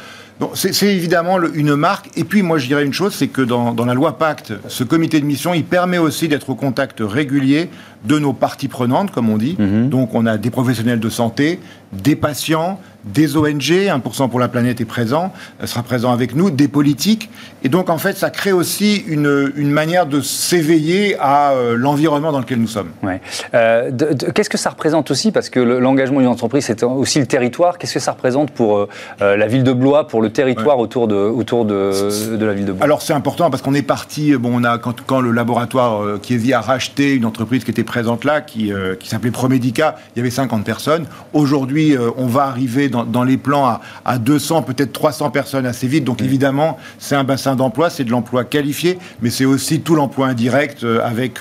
c'est 0.55 0.87
évidemment 0.87 1.41
une 1.55 1.77
marque. 1.77 2.11
Et 2.17 2.25
puis, 2.25 2.43
moi, 2.43 2.59
je 2.59 2.67
dirais 2.67 2.85
une 2.85 2.93
chose, 2.93 3.15
c'est 3.15 3.29
que 3.29 3.43
dans, 3.43 3.85
la 3.85 3.95
loi 3.95 4.19
Pacte, 4.19 4.53
ce 4.69 4.85
comité 4.85 5.21
de 5.21 5.25
mission, 5.25 5.55
il 5.55 5.65
permet 5.65 5.99
aussi 5.99 6.29
d'être 6.29 6.51
au 6.51 6.55
contact 6.55 6.99
régulier 7.01 7.71
de 8.05 8.19
nos 8.19 8.33
parties 8.33 8.69
prenantes, 8.69 9.11
comme 9.11 9.31
on 9.31 9.39
dit. 9.39 9.57
Mhm. 9.59 9.89
Donc 9.89 10.15
on 10.15 10.27
a 10.27 10.39
des 10.39 10.51
professionnels 10.51 11.01
de 11.01 11.09
santé, 11.09 11.61
des 11.93 12.17
patients, 12.17 12.81
des 13.05 13.37
ONG, 13.37 13.89
1% 13.89 14.29
pour 14.29 14.39
la 14.39 14.49
planète 14.49 14.81
est 14.81 14.85
présent, 14.85 15.33
sera 15.65 15.83
présent 15.83 16.13
avec 16.13 16.35
nous, 16.37 16.51
des 16.51 16.69
politiques. 16.69 17.31
Et 17.65 17.69
donc 17.69 17.91
en 17.91 17.99
fait, 17.99 18.17
ça 18.17 18.31
crée 18.31 18.53
aussi 18.53 19.05
une, 19.09 19.53
une 19.57 19.71
manière 19.71 20.07
de 20.07 20.21
s'éveiller 20.21 21.17
à 21.19 21.51
euh, 21.53 21.77
l'environnement 21.77 22.33
dans 22.33 22.39
lequel 22.39 22.59
nous 22.59 22.69
sommes. 22.69 22.91
Ouais. 23.03 23.21
Euh, 23.55 23.91
Qu'est-ce 24.35 24.51
que 24.51 24.59
ça 24.59 24.71
représente 24.71 25.11
aussi? 25.11 25.33
Parce 25.33 25.51
que 25.51 25.61
l'engagement 25.61 26.21
d'une 26.21 26.29
entreprise, 26.29 26.65
c'est 26.65 26.83
aussi 26.83 27.19
le 27.19 27.27
territoire. 27.27 27.79
Qu'est-ce 27.79 27.95
que 27.95 28.01
ça 28.01 28.13
représente 28.13 28.53
pour 28.53 28.79
euh, 28.79 28.89
euh, 29.21 29.37
la 29.37 29.47
ville 29.47 29.65
de 29.65 29.73
Blois, 29.73 30.07
pour 30.07 30.23
le 30.23 30.31
territoire 30.31 30.79
autour, 30.79 31.09
de, 31.09 31.17
autour 31.17 31.65
de, 31.65 32.37
de, 32.37 32.45
la 32.45 32.55
ville 32.55 32.67
de 32.67 32.73
Blois? 32.73 32.85
Alors 32.85 33.03
c'est 33.03 33.13
important 33.13 33.51
parce 33.51 33.63
qu'on 33.63 33.75
est 33.75 33.83
parti, 33.83 34.35
bon, 34.37 34.61
on 34.61 34.65
a, 34.65 34.79
quand, 34.79 35.01
quand 35.03 35.21
le 35.21 35.33
laboratoire 35.33 36.03
euh, 36.03 36.19
Kievi 36.23 36.53
a 36.53 36.61
racheté 36.61 37.15
une 37.15 37.25
entreprise 37.25 37.65
qui 37.65 37.71
était 37.71 37.85
présente 37.93 38.25
là, 38.25 38.41
qui, 38.41 38.73
euh, 38.73 38.95
qui 38.95 39.11
s'appelait 39.11 39.31
Promédica. 39.31 39.97
Il 40.17 40.19
y 40.19 40.21
avait 40.21 40.31
50 40.31 40.65
personnes. 40.65 41.05
Aujourd'hui, 41.35 41.95
euh, 41.95 42.09
on 42.17 42.27
va 42.27 42.45
arriver 42.45 42.89
dans, 42.89 43.05
dans 43.05 43.23
les 43.23 43.37
plans 43.37 43.67
à, 43.67 43.83
à 44.07 44.17
200, 44.17 44.63
peut-être 44.63 44.95
300 44.95 45.31
personnes 45.31 45.67
assez 45.67 45.87
vite. 45.87 46.05
Donc 46.05 46.23
évidemment, 46.23 46.79
c'est 46.99 47.17
un 47.17 47.25
bassin 47.25 47.55
d'emploi, 47.55 47.91
c'est 47.91 48.05
de 48.05 48.11
l'emploi 48.11 48.45
qualifié, 48.45 48.99
mais 49.21 49.29
c'est 49.29 49.45
aussi 49.45 49.83
tout 49.83 49.95
l'emploi 49.95 50.29
indirect 50.29 50.85
euh, 50.85 51.05
avec... 51.05 51.41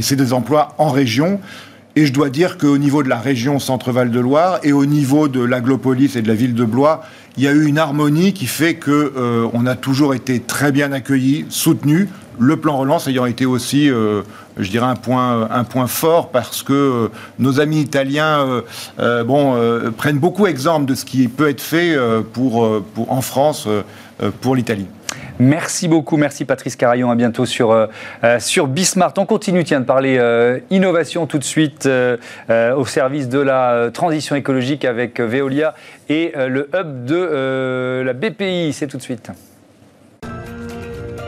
c'est 0.00 0.14
des 0.14 0.32
emplois 0.32 0.74
en 0.78 0.90
région. 0.90 1.40
Et 1.96 2.06
je 2.06 2.12
dois 2.12 2.28
dire 2.28 2.58
qu'au 2.58 2.76
niveau 2.78 3.02
de 3.02 3.08
la 3.08 3.18
région 3.18 3.58
Centre-Val 3.58 4.10
de 4.10 4.18
Loire 4.20 4.58
et 4.64 4.72
au 4.72 4.84
niveau 4.84 5.28
de 5.28 5.40
l'Aglopolis 5.40 6.16
et 6.16 6.22
de 6.22 6.28
la 6.28 6.34
ville 6.34 6.54
de 6.54 6.64
Blois, 6.64 7.02
il 7.36 7.44
y 7.44 7.48
a 7.48 7.52
eu 7.52 7.66
une 7.66 7.78
harmonie 7.78 8.32
qui 8.32 8.46
fait 8.46 8.74
que 8.74 9.12
euh, 9.16 9.48
on 9.52 9.64
a 9.66 9.76
toujours 9.76 10.12
été 10.14 10.40
très 10.40 10.72
bien 10.72 10.92
accueillis, 10.92 11.46
soutenus. 11.48 12.08
Le 12.38 12.56
plan 12.56 12.76
relance 12.76 13.06
ayant 13.08 13.26
été 13.26 13.46
aussi, 13.46 13.90
euh, 13.90 14.22
je 14.56 14.70
dirais, 14.70 14.86
un 14.86 14.96
point, 14.96 15.48
un 15.50 15.64
point 15.64 15.86
fort 15.86 16.30
parce 16.30 16.62
que 16.62 16.72
euh, 16.72 17.08
nos 17.38 17.60
amis 17.60 17.80
italiens 17.80 18.62
bon, 18.98 19.56
prennent 19.96 20.18
beaucoup 20.18 20.46
exemple 20.46 20.86
de 20.86 20.94
ce 20.94 21.04
qui 21.04 21.28
peut 21.28 21.48
être 21.48 21.60
fait 21.60 21.96
pour, 22.32 22.82
pour, 22.94 23.12
en 23.12 23.20
France 23.20 23.68
pour 24.40 24.56
l'Italie. 24.56 24.86
Merci 25.40 25.88
beaucoup, 25.88 26.16
merci 26.16 26.44
Patrice 26.44 26.76
Carayon, 26.76 27.10
à 27.10 27.16
bientôt 27.16 27.44
sur, 27.44 27.72
euh, 27.72 27.86
euh, 28.22 28.38
sur 28.38 28.68
Bismart. 28.68 29.14
On 29.16 29.26
continue 29.26 29.64
tiens, 29.64 29.80
de 29.80 29.84
parler 29.84 30.16
euh, 30.16 30.60
innovation 30.70 31.26
tout 31.26 31.38
de 31.38 31.44
suite 31.44 31.88
au 32.48 32.84
service 32.86 33.28
de 33.28 33.40
la 33.40 33.90
transition 33.92 34.36
écologique 34.36 34.84
avec 34.84 35.20
Veolia 35.20 35.74
et 36.08 36.32
le 36.36 36.68
hub 36.74 37.04
de 37.04 38.02
la 38.04 38.12
BPI. 38.12 38.72
C'est 38.72 38.86
tout 38.86 38.96
de 38.96 39.02
suite. 39.02 39.30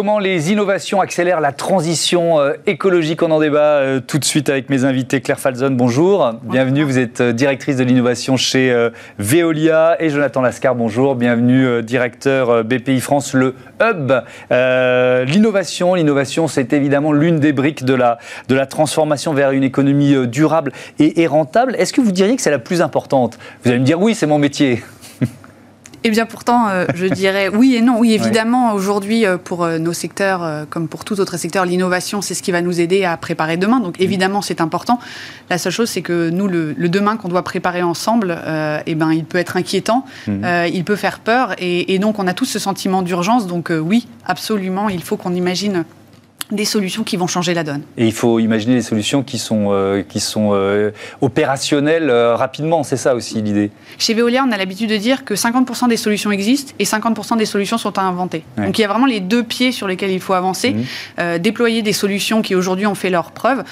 Comment 0.00 0.18
les 0.18 0.50
innovations 0.50 1.02
accélèrent 1.02 1.42
la 1.42 1.52
transition 1.52 2.40
euh, 2.40 2.54
écologique 2.66 3.22
On 3.22 3.30
en 3.30 3.38
débat 3.38 3.80
euh, 3.80 4.00
tout 4.00 4.18
de 4.18 4.24
suite 4.24 4.48
avec 4.48 4.70
mes 4.70 4.86
invités. 4.86 5.20
Claire 5.20 5.38
Falzon, 5.38 5.72
bonjour. 5.72 6.32
Bienvenue, 6.42 6.84
vous 6.84 6.98
êtes 6.98 7.20
euh, 7.20 7.32
directrice 7.34 7.76
de 7.76 7.84
l'innovation 7.84 8.38
chez 8.38 8.74
Veolia. 9.18 10.02
Et 10.02 10.08
Jonathan 10.08 10.40
Lascar, 10.40 10.74
bonjour. 10.74 11.16
Bienvenue, 11.16 11.82
directeur 11.82 12.64
BPI 12.64 13.00
France, 13.00 13.34
le 13.34 13.54
Hub. 13.82 14.10
l'innovation, 15.28 15.94
l'innovation, 15.94 16.48
c'est 16.48 16.72
évidemment 16.72 17.12
l'une 17.12 17.38
des 17.38 17.52
briques 17.52 17.84
de 17.84 17.92
la, 17.92 18.16
de 18.48 18.54
la 18.54 18.64
transformation 18.64 19.34
vers 19.34 19.50
une 19.50 19.64
économie 19.64 20.26
durable 20.26 20.72
et, 20.98 21.20
et 21.20 21.26
rentable. 21.26 21.76
Est-ce 21.76 21.92
que 21.92 22.00
vous 22.00 22.12
diriez 22.12 22.36
que 22.36 22.42
c'est 22.42 22.50
la 22.50 22.58
plus 22.58 22.80
importante? 22.80 23.38
Vous 23.64 23.70
allez 23.70 23.80
me 23.80 23.84
dire 23.84 24.00
oui, 24.00 24.14
c'est 24.14 24.26
mon 24.26 24.38
métier. 24.38 24.82
Eh 26.02 26.10
bien, 26.10 26.24
pourtant, 26.24 26.68
euh, 26.68 26.86
je 26.94 27.06
dirais 27.06 27.48
oui 27.48 27.74
et 27.74 27.82
non. 27.82 27.98
Oui, 27.98 28.12
évidemment, 28.12 28.72
aujourd'hui, 28.72 29.26
euh, 29.26 29.36
pour 29.36 29.64
euh, 29.64 29.78
nos 29.78 29.92
secteurs, 29.92 30.66
comme 30.70 30.88
pour 30.88 31.04
tout 31.04 31.20
autre 31.20 31.36
secteur, 31.36 31.66
l'innovation, 31.66 32.22
c'est 32.22 32.34
ce 32.34 32.42
qui 32.42 32.52
va 32.52 32.62
nous 32.62 32.80
aider 32.80 33.04
à 33.04 33.16
préparer 33.18 33.58
demain. 33.58 33.80
Donc, 33.80 34.00
évidemment, 34.00 34.40
c'est 34.40 34.60
important. 34.60 34.98
La 35.50 35.58
seule 35.58 35.72
chose, 35.72 35.90
c'est 35.90 36.02
que 36.02 36.30
nous, 36.30 36.48
le, 36.48 36.74
demain 36.88 37.16
qu'on 37.16 37.28
doit 37.28 37.44
préparer 37.44 37.82
ensemble, 37.82 38.38
eh 38.86 38.94
ben, 38.94 39.12
il 39.12 39.24
peut 39.24 39.38
être 39.38 39.56
inquiétant, 39.56 40.06
mmh. 40.26 40.66
il 40.72 40.84
peut 40.84 40.96
faire 40.96 41.20
peur. 41.20 41.54
Et, 41.58 41.94
et, 41.94 41.98
donc, 41.98 42.18
on 42.18 42.26
a 42.26 42.32
tous 42.32 42.46
ce 42.46 42.58
sentiment 42.58 43.02
d'urgence. 43.02 43.46
Donc, 43.46 43.70
oui, 43.70 44.06
absolument, 44.24 44.88
il 44.88 45.02
faut 45.02 45.16
qu'on 45.16 45.34
imagine 45.34 45.84
des 46.52 46.64
solutions 46.64 47.04
qui 47.04 47.16
vont 47.16 47.26
changer 47.26 47.54
la 47.54 47.64
donne. 47.64 47.82
Et 47.96 48.06
il 48.06 48.12
faut 48.12 48.38
imaginer 48.38 48.74
des 48.74 48.82
solutions 48.82 49.22
qui 49.22 49.38
sont, 49.38 49.68
euh, 49.70 50.02
qui 50.02 50.20
sont 50.20 50.50
euh, 50.52 50.90
opérationnelles 51.20 52.10
euh, 52.10 52.34
rapidement, 52.34 52.82
c'est 52.82 52.96
ça 52.96 53.14
aussi 53.14 53.40
l'idée 53.40 53.70
Chez 53.98 54.14
Veolia, 54.14 54.44
on 54.46 54.52
a 54.52 54.56
l'habitude 54.56 54.90
de 54.90 54.96
dire 54.96 55.24
que 55.24 55.34
50% 55.34 55.88
des 55.88 55.96
solutions 55.96 56.30
existent 56.30 56.72
et 56.78 56.84
50% 56.84 57.36
des 57.36 57.46
solutions 57.46 57.78
sont 57.78 57.98
à 57.98 58.02
inventer. 58.02 58.44
Donc 58.56 58.78
il 58.78 58.82
y 58.82 58.84
a 58.84 58.88
vraiment 58.88 59.06
les 59.06 59.20
deux 59.20 59.42
pieds 59.42 59.72
sur 59.72 59.86
lesquels 59.86 60.10
il 60.10 60.20
faut 60.20 60.34
avancer, 60.34 60.74
mhm. 61.18 61.38
déployer 61.38 61.82
des 61.82 61.92
solutions 61.92 62.42
qui 62.42 62.54
aujourd'hui 62.54 62.86
ont 62.86 62.94
fait 62.94 63.10
leurs 63.10 63.32
preuves. 63.32 63.64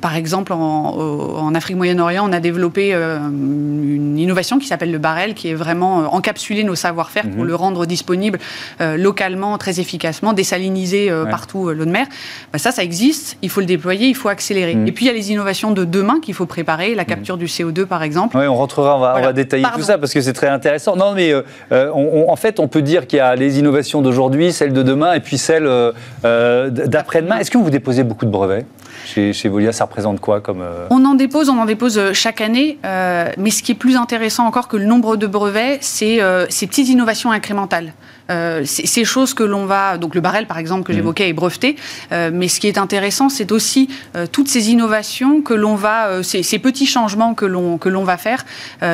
par 0.00 0.16
exemple, 0.16 0.52
en, 0.52 0.58
en 0.58 1.54
Afrique 1.54 1.76
Moyen-Orient, 1.76 2.28
on 2.28 2.32
a 2.32 2.40
développé 2.40 2.94
une 2.94 4.18
innovation 4.18 4.58
qui 4.58 4.66
s'appelle 4.66 4.92
le 4.92 4.98
barrel, 4.98 5.34
qui 5.34 5.48
est 5.48 5.54
vraiment 5.54 6.14
encapsuler 6.14 6.64
nos 6.64 6.74
savoir-faire 6.74 7.24
pour 7.24 7.42
mhm. 7.42 7.48
le 7.48 7.54
rendre 7.54 7.86
disponible 7.86 8.38
localement, 8.80 9.58
très 9.58 9.80
efficacement, 9.80 10.32
désaliniser 10.32 11.10
partout 11.30 11.73
l'eau 11.74 11.84
de 11.84 11.90
mer, 11.90 12.06
bah, 12.52 12.58
ça, 12.58 12.70
ça 12.70 12.82
existe, 12.82 13.36
il 13.42 13.50
faut 13.50 13.60
le 13.60 13.66
déployer, 13.66 14.08
il 14.08 14.14
faut 14.14 14.28
accélérer. 14.28 14.74
Mm. 14.74 14.88
Et 14.88 14.92
puis 14.92 15.04
il 15.04 15.08
y 15.08 15.10
a 15.10 15.14
les 15.14 15.32
innovations 15.32 15.70
de 15.72 15.84
demain 15.84 16.20
qu'il 16.20 16.34
faut 16.34 16.46
préparer, 16.46 16.94
la 16.94 17.02
mm. 17.02 17.06
capture 17.06 17.36
du 17.36 17.46
CO2 17.46 17.86
par 17.86 18.02
exemple. 18.02 18.36
Oui, 18.36 18.46
on 18.46 18.54
rentrera, 18.54 18.96
on 18.96 19.00
va, 19.00 19.32
détailler 19.32 19.64
tout 19.74 19.82
ça 19.82 19.98
parce 19.98 20.12
que 20.12 20.20
c'est 20.20 20.32
très 20.32 20.48
intéressant. 20.48 20.96
Non, 20.96 21.12
mais 21.12 21.32
euh, 21.32 21.42
euh, 21.72 21.90
en 21.92 22.36
fait, 22.36 22.60
on 22.60 22.68
peut 22.68 22.82
dire 22.82 23.06
qu'il 23.06 23.18
y 23.18 23.20
a 23.20 23.34
les 23.34 23.58
innovations 23.58 24.02
d'aujourd'hui, 24.02 24.52
celles 24.52 24.72
de 24.72 24.82
demain 24.82 25.14
et 25.14 25.20
puis 25.20 25.38
celles 25.38 25.66
euh, 25.66 26.70
d'après-demain. 26.70 27.38
Est-ce 27.38 27.50
que 27.50 27.58
vous 27.58 27.70
déposez 27.70 28.04
beaucoup 28.04 28.24
de 28.24 28.30
brevets 28.30 28.66
chez, 29.04 29.32
chez 29.32 29.48
Volia, 29.48 29.72
ça 29.72 29.84
représente 29.84 30.20
quoi 30.20 30.40
comme 30.40 30.64
On 30.90 31.04
en 31.04 31.14
dépose, 31.14 31.48
on 31.50 31.58
en 31.58 31.66
dépose 31.66 32.12
chaque 32.12 32.40
année. 32.40 32.78
mais 32.84 33.50
ce 33.50 33.62
qui 33.62 33.72
est 33.72 33.76
plus 33.76 33.96
intéressant 33.96 34.46
encore 34.46 34.68
que 34.68 34.76
le 34.76 34.86
nombre 34.86 35.16
de 35.16 35.26
brevets, 35.26 35.78
c'est 35.80 36.20
ces 36.48 36.66
petites 36.66 36.88
innovations 36.88 37.30
incrémentales. 37.32 37.92
Euh, 38.30 38.62
ces 38.64 39.04
choses 39.04 39.34
que 39.34 39.42
l'on 39.42 39.66
va, 39.66 39.98
donc 39.98 40.14
le 40.14 40.20
barrel 40.22 40.46
par 40.46 40.58
exemple 40.58 40.84
que 40.84 40.92
mmh. 40.92 40.96
j'évoquais 40.96 41.28
est 41.28 41.34
breveté, 41.34 41.76
euh, 42.10 42.30
mais 42.32 42.48
ce 42.48 42.58
qui 42.58 42.68
est 42.68 42.78
intéressant, 42.78 43.28
c'est 43.28 43.52
aussi 43.52 43.88
euh, 44.16 44.26
toutes 44.30 44.48
ces 44.48 44.70
innovations 44.70 45.42
que 45.42 45.52
l'on 45.52 45.74
va, 45.74 46.22
ces, 46.22 46.58
petits 46.58 46.86
changements 46.86 47.34
que 47.34 47.44
l'on 47.44 47.76
que 47.76 47.90
l'on 47.90 48.04
va 48.04 48.16
faire. 48.16 48.44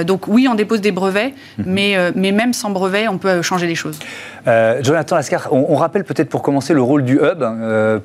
donc 0.05 0.27
oui, 0.27 0.49
on 0.49 0.55
dépose 0.55 0.81
des 0.81 0.91
brevets, 0.91 1.35
mmh. 1.59 1.63
mais 1.67 1.97
mais 2.15 2.33
même 2.33 2.53
sans 2.53 2.71
brevet, 2.71 3.07
on 3.07 3.19
peut 3.19 3.43
changer 3.43 3.67
les 3.67 3.75
choses. 3.75 3.99
Jonathan 4.83 5.17
Lascar, 5.17 5.49
on, 5.53 5.67
on 5.69 5.77
rappelle 5.77 6.05
peut-être 6.05 6.29
pour 6.29 6.43
commencer 6.43 6.75
le 6.75 6.83
rôle 6.83 7.05
du 7.05 7.21
hub 7.21 7.45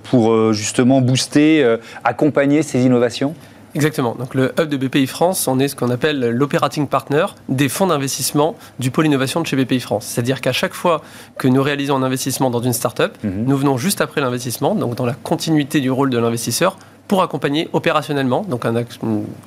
pour 0.03 0.53
justement 0.53 1.01
booster, 1.01 1.77
accompagner 2.03 2.61
ces 2.61 2.83
innovations? 2.83 3.33
Exactement. 3.75 4.15
Donc 4.17 4.33
le 4.33 4.53
hub 4.57 4.69
de 4.69 4.77
BPI 4.77 5.05
France, 5.05 5.47
on 5.47 5.59
est 5.59 5.67
ce 5.67 5.75
qu'on 5.75 5.89
appelle 5.89 6.29
l'operating 6.29 6.87
partner 6.87 7.25
des 7.49 7.67
fonds 7.67 7.87
d'investissement 7.87 8.55
du 8.79 8.89
pôle 8.89 9.05
innovation 9.05 9.41
de 9.41 9.45
chez 9.45 9.57
BPI 9.57 9.81
France. 9.81 10.05
C'est-à-dire 10.05 10.39
qu'à 10.39 10.53
chaque 10.53 10.73
fois 10.73 11.01
que 11.37 11.49
nous 11.49 11.61
réalisons 11.61 11.97
un 11.97 12.03
investissement 12.03 12.49
dans 12.49 12.61
une 12.61 12.71
start-up, 12.71 13.17
mhm. 13.23 13.43
nous 13.45 13.57
venons 13.57 13.77
juste 13.77 13.99
après 13.99 14.21
l'investissement, 14.21 14.75
donc 14.75 14.95
dans 14.95 15.05
la 15.05 15.13
continuité 15.13 15.81
du 15.81 15.91
rôle 15.91 16.09
de 16.09 16.17
l'investisseur, 16.17 16.77
pour 17.09 17.21
accompagner 17.21 17.69
opérationnellement, 17.73 18.41
donc 18.41 18.65
un, 18.65 18.73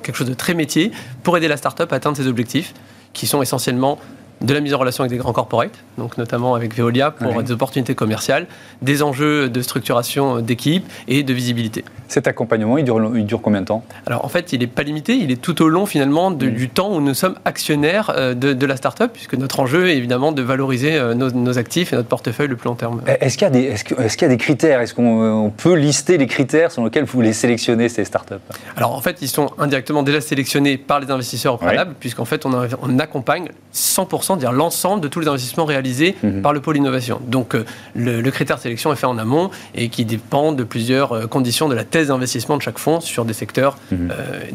quelque 0.03 0.15
chose 0.15 0.29
de 0.29 0.33
très 0.33 0.53
métier, 0.53 0.91
pour 1.23 1.35
aider 1.35 1.47
la 1.47 1.57
start-up 1.57 1.91
à 1.91 1.97
atteindre 1.97 2.15
ses 2.15 2.27
objectifs, 2.27 2.73
qui 3.13 3.25
sont 3.25 3.41
essentiellement 3.41 3.97
de 4.41 4.53
la 4.53 4.61
mise 4.61 4.73
en 4.73 4.77
relation 4.77 5.03
avec 5.03 5.11
des 5.11 5.17
grands 5.17 5.33
corporates, 5.33 5.77
donc 5.97 6.17
notamment 6.17 6.55
avec 6.55 6.75
Veolia 6.75 7.11
pour 7.11 7.43
des 7.43 7.51
opportunités 7.51 7.95
commerciales, 7.95 8.47
des 8.81 9.03
enjeux 9.03 9.49
de 9.49 9.61
structuration 9.61 10.39
d'équipe 10.39 10.85
et 11.07 11.23
de 11.23 11.33
visibilité. 11.33 11.83
Cet 12.07 12.27
accompagnement, 12.27 12.77
il 12.77 12.85
dure, 12.85 13.11
il 13.15 13.25
dure 13.25 13.41
combien 13.41 13.61
de 13.61 13.65
temps? 13.65 13.83
Alors 14.07 14.25
en 14.25 14.29
fait, 14.29 14.53
il 14.53 14.61
n'est 14.61 14.67
pas 14.67 14.83
limité, 14.83 15.15
il 15.15 15.31
est 15.31 15.41
tout 15.41 15.61
au 15.61 15.67
long 15.67 15.85
finalement 15.85 16.31
du 16.31 16.69
temps 16.69 16.95
où 16.95 17.01
nous 17.01 17.13
sommes 17.13 17.35
actionnaires 17.45 18.11
euh, 18.15 18.33
de, 18.33 18.53
de 18.53 18.65
la 18.65 18.77
start-up, 18.77 19.11
puisque 19.13 19.35
notre 19.35 19.59
enjeu 19.59 19.89
est 19.89 19.97
évidemment 19.97 20.31
de 20.31 20.41
valoriser 20.41 20.95
euh, 20.95 21.13
nos, 21.13 21.57
actifs 21.57 21.93
et 21.93 21.95
notre 21.95 22.07
portefeuille 22.07 22.47
le 22.47 22.55
plus 22.55 22.67
long 22.67 22.75
terme. 22.75 23.01
Est-ce 23.05 23.37
qu'il 23.37 23.45
y, 23.45 23.47
a 23.47 23.49
des, 23.49 23.63
est-ce 23.63 23.83
qu'il 23.83 24.21
y 24.21 24.25
a 24.25 24.29
des 24.29 24.37
critères? 24.37 24.81
Est-ce 24.81 24.93
qu'on 24.93 25.47
euh, 25.47 25.49
peut 25.55 25.73
lister 25.73 26.17
les 26.17 26.27
critères 26.27 26.71
sur 26.71 26.83
lesquels 26.83 27.03
vous 27.03 27.21
les 27.21 27.33
sélectionnez, 27.33 27.89
ces 27.89 28.05
start-up? 28.05 28.41
Alors 28.75 28.95
en 28.95 29.01
fait, 29.01 29.17
ils 29.21 29.27
sont 29.27 29.51
indirectement 29.57 30.03
déjà 30.03 30.21
sélectionnés 30.21 30.77
par 30.77 30.99
les 30.99 31.11
investisseurs 31.11 31.55
au 31.55 31.57
préalable, 31.57 31.95
puisqu'en 31.99 32.25
fait, 32.25 32.45
on, 32.45 32.51
on 32.81 32.99
accompagne 32.99 33.49
100% 33.73 34.28
dire 34.35 34.51
l'ensemble 34.51 35.01
de 35.01 35.07
tous 35.07 35.19
les 35.19 35.27
investissements 35.27 35.65
réalisés 35.65 36.15
mhm. 36.23 36.41
par 36.41 36.53
le 36.53 36.59
pôle 36.59 36.77
innovation. 36.77 37.19
Donc 37.27 37.55
euh, 37.55 37.65
le, 37.95 38.29
critère 38.31 38.57
de 38.57 38.61
sélection 38.61 38.91
est 38.93 38.95
fait 38.95 39.05
en 39.05 39.17
amont 39.17 39.49
et 39.75 39.89
qui 39.89 40.05
dépend 40.05 40.51
de 40.51 40.63
plusieurs 40.63 41.13
euh, 41.13 41.27
conditions 41.27 41.69
de 41.69 41.75
la 41.75 41.83
thèse 41.83 42.07
d'investissement 42.07 42.57
de 42.57 42.61
chaque 42.61 42.77
fonds 42.77 42.99
sur 42.99 43.25
des 43.25 43.33
secteurs 43.33 43.77
mmh. 43.91 44.07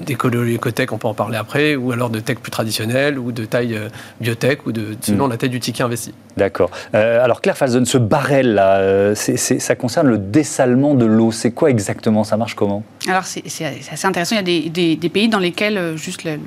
d'écotech, 0.06 0.92
on 0.92 0.98
peut 0.98 1.08
en 1.08 1.14
parler 1.14 1.36
après, 1.36 1.76
ou 1.76 1.92
alors 1.92 2.10
de 2.10 2.20
tech 2.20 2.38
plus 2.38 2.50
traditionnelle, 2.50 3.18
ou 3.18 3.32
de 3.32 3.44
taille 3.44 3.78
biotech, 4.20 4.66
ou 4.66 4.72
de 4.72 4.96
selon 5.00 5.24
mhm. 5.24 5.30
la 5.30 5.36
taille 5.36 5.50
du 5.50 5.60
ticket 5.60 5.82
investi. 5.82 6.14
D'accord. 6.36 6.70
alors 6.92 7.40
Claire 7.40 7.56
Falzon, 7.56 7.84
ce 7.84 7.98
barrel 7.98 8.54
là, 8.54 9.14
ça 9.14 9.74
concerne 9.76 10.08
le 10.08 10.18
dessalement 10.18 10.94
de 10.94 11.04
l'eau. 11.04 11.32
C'est 11.32 11.52
quoi 11.52 11.70
exactement? 11.70 12.24
Ça 12.24 12.36
marche 12.36 12.54
comment? 12.54 12.82
Alors 13.08 13.24
c'est 13.24 13.44
assez 13.46 14.06
intéressant. 14.06 14.36
Il 14.36 14.48
y 14.48 14.68
a 14.68 14.70
des, 14.70 14.96
des 14.96 15.08
pays 15.08 15.28
dans 15.28 15.38
lesquels 15.38 15.96
juste 15.96 16.24
le 16.24 16.38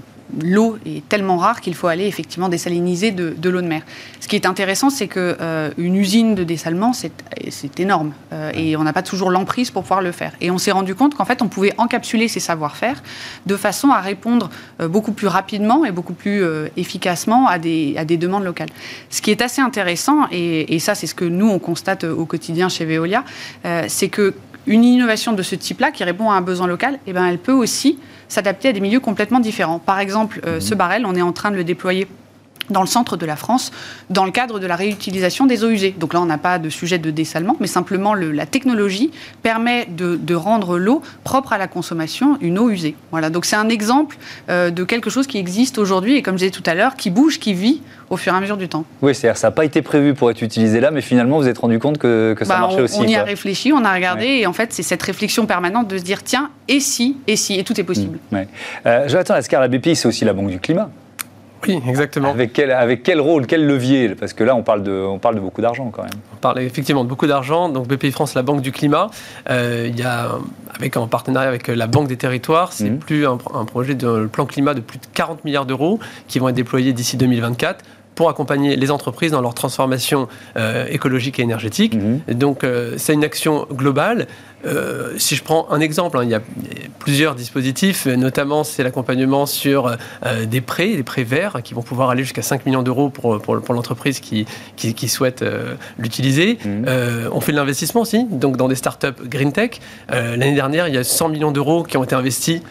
l'eau 0.41 0.77
est 0.85 1.07
tellement 1.07 1.37
rare 1.37 1.61
qu'il 1.61 1.75
faut 1.75 1.87
aller 1.87 2.05
effectivement 2.05 2.49
désaliniser 2.49 3.11
de, 3.11 3.49
l'eau 3.49 3.61
de 3.61 3.67
mer. 3.67 3.81
Ce 4.19 4.27
qui 4.27 4.35
est 4.35 4.45
intéressant, 4.45 4.89
c'est 4.89 5.07
qu'une 5.07 5.35
euh, 5.41 5.71
usine 5.77 6.35
de 6.35 6.43
dessalement, 6.43 6.93
c'est 6.93 7.79
énorme. 7.79 8.11
Euh, 8.33 8.51
et 8.53 8.75
on 8.75 8.83
n'a 8.83 8.93
pas 8.93 9.03
toujours 9.03 9.31
l'emprise 9.31 9.71
pour 9.71 9.83
pouvoir 9.83 10.01
le 10.01 10.11
faire. 10.11 10.33
Et 10.41 10.51
on 10.51 10.57
s'est 10.57 10.71
rendu 10.71 10.95
compte 10.95 11.15
qu'en 11.15 11.25
fait, 11.25 11.41
on 11.41 11.47
pouvait 11.47 11.73
encapsuler 11.77 12.27
ces 12.27 12.39
savoir-faire 12.39 13.01
de 13.45 13.55
façon 13.55 13.89
à 13.89 14.01
répondre 14.01 14.49
euh, 14.81 14.87
beaucoup 14.87 15.11
plus 15.13 15.27
rapidement 15.27 15.85
et 15.85 15.91
beaucoup 15.91 16.13
plus 16.13 16.43
efficacement 16.75 17.47
à 17.47 17.59
des, 17.59 17.95
à 17.97 18.05
des 18.05 18.17
demandes 18.17 18.43
locales. 18.43 18.69
Ce 19.09 19.21
qui 19.21 19.31
est 19.31 19.41
assez 19.41 19.61
intéressant, 19.61 20.27
et, 20.31 20.75
et 20.75 20.79
ça, 20.79 20.95
c'est 20.95 21.07
ce 21.07 21.15
que 21.15 21.25
nous, 21.25 21.47
on 21.49 21.59
constate 21.59 22.03
au 22.03 22.25
quotidien 22.25 22.69
chez 22.69 22.85
Veolia, 22.85 23.23
c'est 23.87 24.09
que 24.09 24.33
une 24.67 24.83
innovation 24.83 25.33
de 25.33 25.41
ce 25.41 25.55
type-là, 25.55 25.91
qui 25.91 26.03
répond 26.03 26.29
à 26.29 26.35
un 26.35 26.41
besoin 26.41 26.67
local, 26.67 26.99
eh 27.07 27.13
ben, 27.13 27.25
elle 27.25 27.39
peut 27.39 27.53
aussi 27.53 27.97
s'adapter 28.27 28.69
à 28.69 28.73
des 28.73 28.79
milieux 28.79 28.99
complètement 28.99 29.39
différents. 29.39 29.79
Par 29.79 29.99
exemple, 29.99 30.41
euh, 30.45 30.59
ce 30.59 30.75
barrel, 30.75 31.05
on 31.05 31.15
est 31.15 31.21
en 31.21 31.33
train 31.33 31.51
de 31.51 31.55
le 31.55 31.63
déployer 31.63 32.07
dans 32.69 32.81
le 32.81 32.87
centre 32.87 33.17
de 33.17 33.25
la 33.25 33.35
France, 33.35 33.71
dans 34.09 34.25
le 34.25 34.31
cadre 34.31 34.59
de 34.59 34.67
la 34.67 34.75
réutilisation 34.75 35.45
des 35.45 35.63
eaux 35.63 35.69
usées. 35.69 35.95
Donc 35.97 36.13
là, 36.13 36.21
on 36.21 36.25
n'a 36.25 36.37
pas 36.37 36.59
de 36.59 36.69
sujet 36.69 36.97
de 36.97 37.11
dessalement, 37.11 37.55
mais 37.59 37.67
simplement 37.67 38.13
la 38.13 38.45
technologie 38.45 39.11
permet 39.43 39.87
de, 39.87 40.35
rendre 40.35 40.77
l'eau 40.77 41.01
propre 41.23 41.53
à 41.53 41.57
la 41.57 41.67
consommation, 41.67 42.37
une 42.41 42.59
eau 42.59 42.69
usée. 42.69 42.95
Voilà, 43.11 43.31
donc 43.31 43.45
c'est 43.45 43.55
un 43.55 43.69
exemple 43.69 44.17
euh, 44.49 44.69
de 44.69 44.83
quelque 44.83 45.09
chose 45.09 45.25
qui 45.25 45.39
existe 45.39 45.79
aujourd'hui 45.79 46.15
et 46.15 46.21
comme 46.21 46.35
je 46.35 46.45
disais 46.45 46.51
tout 46.51 46.63
à 46.67 46.75
l'heure, 46.75 46.95
qui 46.95 47.09
bouge, 47.09 47.39
qui 47.39 47.53
vit 47.53 47.81
au 48.09 48.17
fur 48.17 48.33
et 48.33 48.37
à 48.37 48.39
mesure 48.39 48.57
du 48.57 48.69
temps. 48.69 48.85
Oui, 49.01 49.15
c'est-à-dire 49.15 49.37
ça 49.37 49.47
n'a 49.47 49.51
pas 49.51 49.65
été 49.65 49.81
prévu 49.81 50.13
pour 50.13 50.29
être 50.29 50.41
utilisé 50.41 50.79
là, 50.79 50.91
mais 50.91 51.01
finalement 51.01 51.37
vous 51.37 51.43
vous 51.43 51.49
êtes 51.49 51.57
rendu 51.57 51.79
compte 51.79 51.97
que, 51.97 52.35
ça 52.39 52.45
bah, 52.45 52.59
marchait 52.59 52.81
aussi. 52.81 52.99
On 52.99 53.03
y 53.03 53.15
a 53.15 53.23
réfléchi, 53.23 53.73
on 53.73 53.83
a 53.83 53.93
regardé, 53.93 54.25
et 54.25 54.47
en 54.47 54.53
fait 54.53 54.73
c'est 54.73 54.83
cette 54.83 55.03
réflexion 55.03 55.45
permanente 55.45 55.87
de 55.87 55.97
se 55.97 56.03
dire 56.03 56.23
tiens, 56.23 56.49
et 56.67 56.79
si, 56.79 57.17
et 57.27 57.35
si, 57.35 57.59
et 57.59 57.63
tout 57.63 57.79
est 57.79 57.83
possible. 57.83 58.19
Mmh, 58.31 58.35
ouais. 58.35 58.47
Euh, 58.85 59.07
Jonathan 59.07 59.33
Lascar, 59.33 59.61
la 59.61 59.67
BPI, 59.67 59.95
c'est 59.95 60.07
aussi 60.07 60.25
la 60.25 60.33
banque 60.33 60.49
du 60.49 60.59
climat. 60.59 60.89
Oui, 61.65 61.81
exactement. 61.87 62.29
Avec 62.29 62.53
quel, 62.53 62.71
avec 62.71 63.03
quel 63.03 63.19
rôle, 63.19 63.47
quel 63.47 63.65
levier? 63.65 64.09
Parce 64.09 64.33
que 64.33 64.43
là, 64.43 64.55
on 64.55 64.63
parle 64.63 64.83
de, 64.83 64.91
on 64.91 65.19
parle 65.19 65.35
de 65.35 65.39
beaucoup 65.39 65.61
d'argent 65.61 65.89
quand 65.91 66.03
même. 66.03 66.11
On 66.33 66.37
parle 66.37 66.59
effectivement 66.59 67.03
de 67.03 67.09
beaucoup 67.09 67.27
d'argent. 67.27 67.69
Donc 67.69 67.87
BPI 67.87 68.11
France, 68.11 68.33
la 68.33 68.43
Banque 68.43 68.61
du 68.61 68.71
Climat, 68.71 69.09
euh, 69.49 69.87
il 69.89 69.97
y 69.97 70.03
a, 70.03 70.31
avec, 70.75 70.97
en 70.97 71.07
partenariat 71.07 71.49
avec 71.49 71.67
la 71.67 71.87
Banque 71.87 72.07
des 72.07 72.17
Territoires, 72.17 72.73
c'est 72.73 72.89
mhm. 72.89 72.99
plus 72.99 73.25
un, 73.25 73.37
projet 73.65 73.95
de 73.95 74.27
plan 74.31 74.45
climat 74.45 74.73
de 74.73 74.81
plus 74.81 74.99
de 74.99 75.05
40 75.13 75.45
milliards 75.45 75.65
d'euros 75.65 75.99
qui 76.27 76.39
vont 76.39 76.49
être 76.49 76.55
déployés 76.55 76.93
d'ici 76.93 77.17
2024 77.17 77.83
pour 78.15 78.29
accompagner 78.29 78.75
les 78.75 78.89
entreprises 78.89 79.31
dans 79.31 79.41
leur 79.41 79.53
transformation 79.53 80.27
euh, 80.57 80.87
écologique 80.89 81.39
et 81.39 81.43
énergétique. 81.43 81.95
Mhm. 81.95 82.35
Donc 82.35 82.63
euh, 82.63 82.95
c'est 82.97 83.13
une 83.13 83.23
action 83.23 83.67
globale 83.71 84.27
euh, 84.67 85.13
si 85.17 85.35
je 85.35 85.43
prends 85.43 85.67
un 85.71 85.79
exemple, 85.79 86.17
hein, 86.17 86.23
il 86.23 86.29
y 86.29 86.35
a 86.35 86.41
plusieurs 86.99 87.35
dispositifs, 87.35 88.05
notamment 88.05 88.63
c'est 88.63 88.83
l'accompagnement 88.83 89.45
sur 89.45 89.87
euh, 90.25 90.45
des 90.45 90.61
prêts, 90.61 90.95
des 90.95 91.03
prêts 91.03 91.23
verts 91.23 91.61
qui 91.63 91.73
vont 91.73 91.81
pouvoir 91.81 92.09
aller 92.09 92.23
jusqu'à 92.23 92.41
5 92.41 92.65
millions 92.65 92.83
d'euros 92.83 93.09
pour, 93.09 93.39
pour, 93.41 93.73
l'entreprise 93.73 94.19
qui, 94.19 94.45
qui, 94.75 95.07
souhaite 95.07 95.41
euh, 95.41 95.75
l'utiliser. 95.97 96.57
Mmh. 96.65 96.85
on 97.31 97.39
fait 97.39 97.51
de 97.51 97.57
l'investissement 97.57 98.01
aussi, 98.01 98.25
donc 98.25 98.57
dans 98.57 98.67
des 98.67 98.75
startups 98.75 99.07
green 99.23 99.51
tech. 99.51 99.79
L'année 100.09 100.55
dernière, 100.55 100.87
il 100.87 100.95
y 100.95 100.97
a 100.97 101.03
100 101.03 101.29
millions 101.29 101.51
d'euros 101.51 101.83
qui 101.83 101.97
ont 101.97 102.03
été 102.03 102.15
investis 102.15 102.61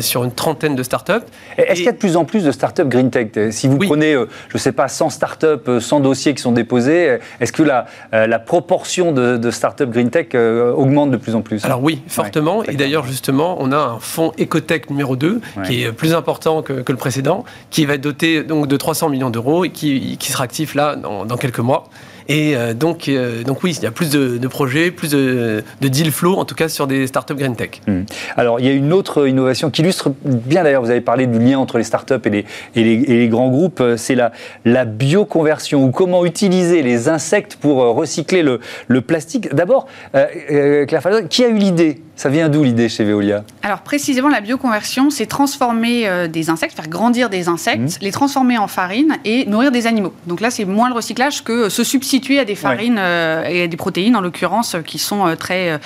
sur 0.00 0.24
une 0.24 0.32
trentaine 0.32 0.76
de 0.76 0.82
startups. 0.82 1.12
Est-ce 1.58 1.74
qu'il 1.74 1.84
y 1.84 1.88
a 1.88 1.92
de 1.92 1.96
plus 1.96 2.16
en 2.16 2.24
plus 2.24 2.44
de 2.44 2.52
startups 2.52 2.84
green 2.84 3.10
tech? 3.10 3.28
Si 3.50 3.68
vous 3.68 3.78
prenez, 3.78 4.12
je 4.12 4.54
ne 4.54 4.58
sais 4.58 4.72
pas, 4.72 4.88
100 4.88 5.10
startups, 5.10 5.80
100 5.80 6.00
dossiers 6.00 6.34
qui 6.34 6.42
sont 6.42 6.52
déposés, 6.52 7.18
est-ce 7.40 7.52
que 7.52 7.62
la, 7.62 7.86
la 8.12 8.38
proportion 8.38 9.12
de, 9.12 9.36
de 9.36 9.50
startups 9.50 9.86
green 9.86 10.10
tech 10.10 10.34
augmente 10.34 11.10
de 11.10 11.16
plus 11.16 11.33
en 11.33 11.33
plus. 11.33 11.33
Alors 11.64 11.82
oui, 11.82 12.00
fortement. 12.06 12.62
et 12.64 12.74
d'ailleurs, 12.74 13.06
justement, 13.06 13.56
on 13.60 13.72
a 13.72 13.76
un 13.76 13.98
fonds 13.98 14.32
Ecotech 14.38 14.90
numéro 14.90 15.16
2 15.16 15.40
qui 15.66 15.82
est 15.82 15.92
plus 15.92 16.14
important 16.14 16.62
que, 16.62 16.84
le 16.86 16.96
précédent, 16.96 17.44
qui 17.70 17.84
va 17.86 17.94
être 17.94 18.00
doté 18.00 18.42
donc, 18.42 18.68
de 18.68 18.76
300 18.76 19.08
millions 19.08 19.30
d'euros 19.30 19.64
et 19.64 19.70
qui, 19.70 20.18
sera 20.20 20.44
actif 20.44 20.74
là 20.74 20.96
dans, 20.96 21.24
dans 21.24 21.36
quelques 21.36 21.58
mois. 21.58 21.88
Et 22.28 22.56
euh, 22.56 22.74
donc, 22.74 23.08
euh, 23.08 23.42
donc 23.42 23.62
oui, 23.62 23.76
il 23.78 23.82
y 23.82 23.86
a 23.86 23.90
plus 23.90 24.10
de, 24.10 24.46
projets, 24.48 24.90
plus 24.90 25.10
de, 25.10 25.62
deal 25.80 26.10
flow, 26.10 26.34
en 26.34 26.44
tout 26.44 26.54
cas 26.54 26.68
sur 26.68 26.86
des 26.86 27.06
startups 27.06 27.34
green 27.34 27.56
tech. 27.56 27.80
Hmm. 27.86 28.02
Alors, 28.36 28.60
il 28.60 28.66
y 28.66 28.68
a 28.68 28.72
une 28.72 28.92
autre 28.92 29.28
innovation 29.28 29.70
qui 29.70 29.82
illustre 29.82 30.12
bien 30.24 30.62
d'ailleurs, 30.62 30.82
vous 30.82 30.90
avez 30.90 31.00
parlé 31.00 31.26
du 31.26 31.38
lien 31.38 31.58
entre 31.58 31.78
les 31.78 31.84
startups 31.84 32.14
et 32.24 32.30
les, 32.30 32.44
et 32.74 33.04
les, 33.06 33.28
grands 33.28 33.50
groupes, 33.50 33.80
euh, 33.80 33.96
c'est 33.96 34.14
la, 34.14 34.32
la 34.64 34.84
bioconversion 34.84 35.84
ou 35.84 35.90
comment 35.90 36.24
utiliser 36.24 36.82
les 36.82 37.08
insectes 37.08 37.56
pour 37.56 37.76
recycler 37.94 38.42
le, 38.42 38.60
le 38.88 39.00
plastique. 39.00 39.54
D'abord, 39.54 39.86
Claire 40.12 41.02
Fallon, 41.02 41.26
qui 41.28 41.44
a 41.44 41.48
eu 41.48 41.54
l'idée 41.54 42.00
ça 42.16 42.28
vient 42.28 42.48
d'où 42.48 42.62
l'idée 42.62 42.88
chez 42.88 43.04
Veolia? 43.04 43.44
Alors 43.62 43.80
précisément, 43.80 44.28
la 44.28 44.40
bioconversion, 44.40 45.10
c'est 45.10 45.26
transformer 45.26 46.06
euh, 46.06 46.28
des 46.28 46.48
insectes, 46.48 46.76
faire 46.76 46.88
grandir 46.88 47.28
des 47.28 47.48
insectes, 47.48 47.98
mmh. 47.98 48.02
les 48.02 48.12
transformer 48.12 48.56
en 48.56 48.68
farine 48.68 49.16
et 49.24 49.46
nourrir 49.46 49.72
des 49.72 49.86
animaux. 49.86 50.14
Donc 50.26 50.40
là, 50.40 50.50
c'est 50.50 50.64
moins 50.64 50.88
le 50.88 50.94
recyclage 50.94 51.42
que 51.42 51.68
se 51.68 51.82
substituer 51.82 52.38
à 52.38 52.44
des 52.44 52.54
farines 52.54 52.98
euh, 52.98 53.44
et 53.44 53.62
à 53.62 53.66
des 53.66 53.76
protéines, 53.76 54.14
en 54.14 54.20
l'occurrence, 54.20 54.76
qui 54.86 54.98
sont 54.98 55.26
euh, 55.26 55.34
très, 55.34 55.80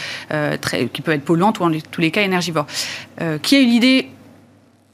très, 0.61 0.87
qui 0.87 1.01
peuvent 1.01 1.15
être 1.15 1.25
polluantes 1.25 1.61
ou 1.61 1.65
en 1.65 1.71
tous 1.91 2.01
les 2.01 2.11
cas 2.11 2.23
énergivores. 2.23 2.67
qui 3.43 3.57
a 3.57 3.61
eu 3.61 3.67
l'idée? 3.67 4.09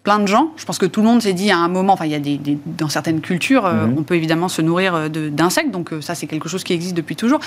Plein 0.05 0.19
de 0.19 0.27
gens. 0.27 0.51
Je 0.57 0.67
pense 0.67 0.77
que 0.77 0.85
tout 0.85 1.01
le 1.01 1.07
monde 1.07 1.23
s'est 1.23 1.33
dit 1.33 1.51
à 1.51 1.57
un 1.57 1.69
moment, 1.69 1.95
enfin, 1.95 2.05
il 2.05 2.13
y 2.13 2.15
a 2.15 2.19
des, 2.19 2.39
dans 2.67 2.91
certaines 2.91 3.23
cultures, 3.23 3.63
mmh. 3.63 3.95
on 3.97 4.03
peut 4.03 4.17
évidemment 4.17 4.49
se 4.49 4.61
nourrir 4.61 5.09
d'insectes, 5.09 5.71
donc 5.71 5.93
ça, 6.03 6.15
c'est 6.15 6.27
quelque 6.27 6.49
chose 6.49 6.63
qui 6.63 6.75
existe 6.75 6.95
depuis 6.95 7.17
toujours. 7.17 7.41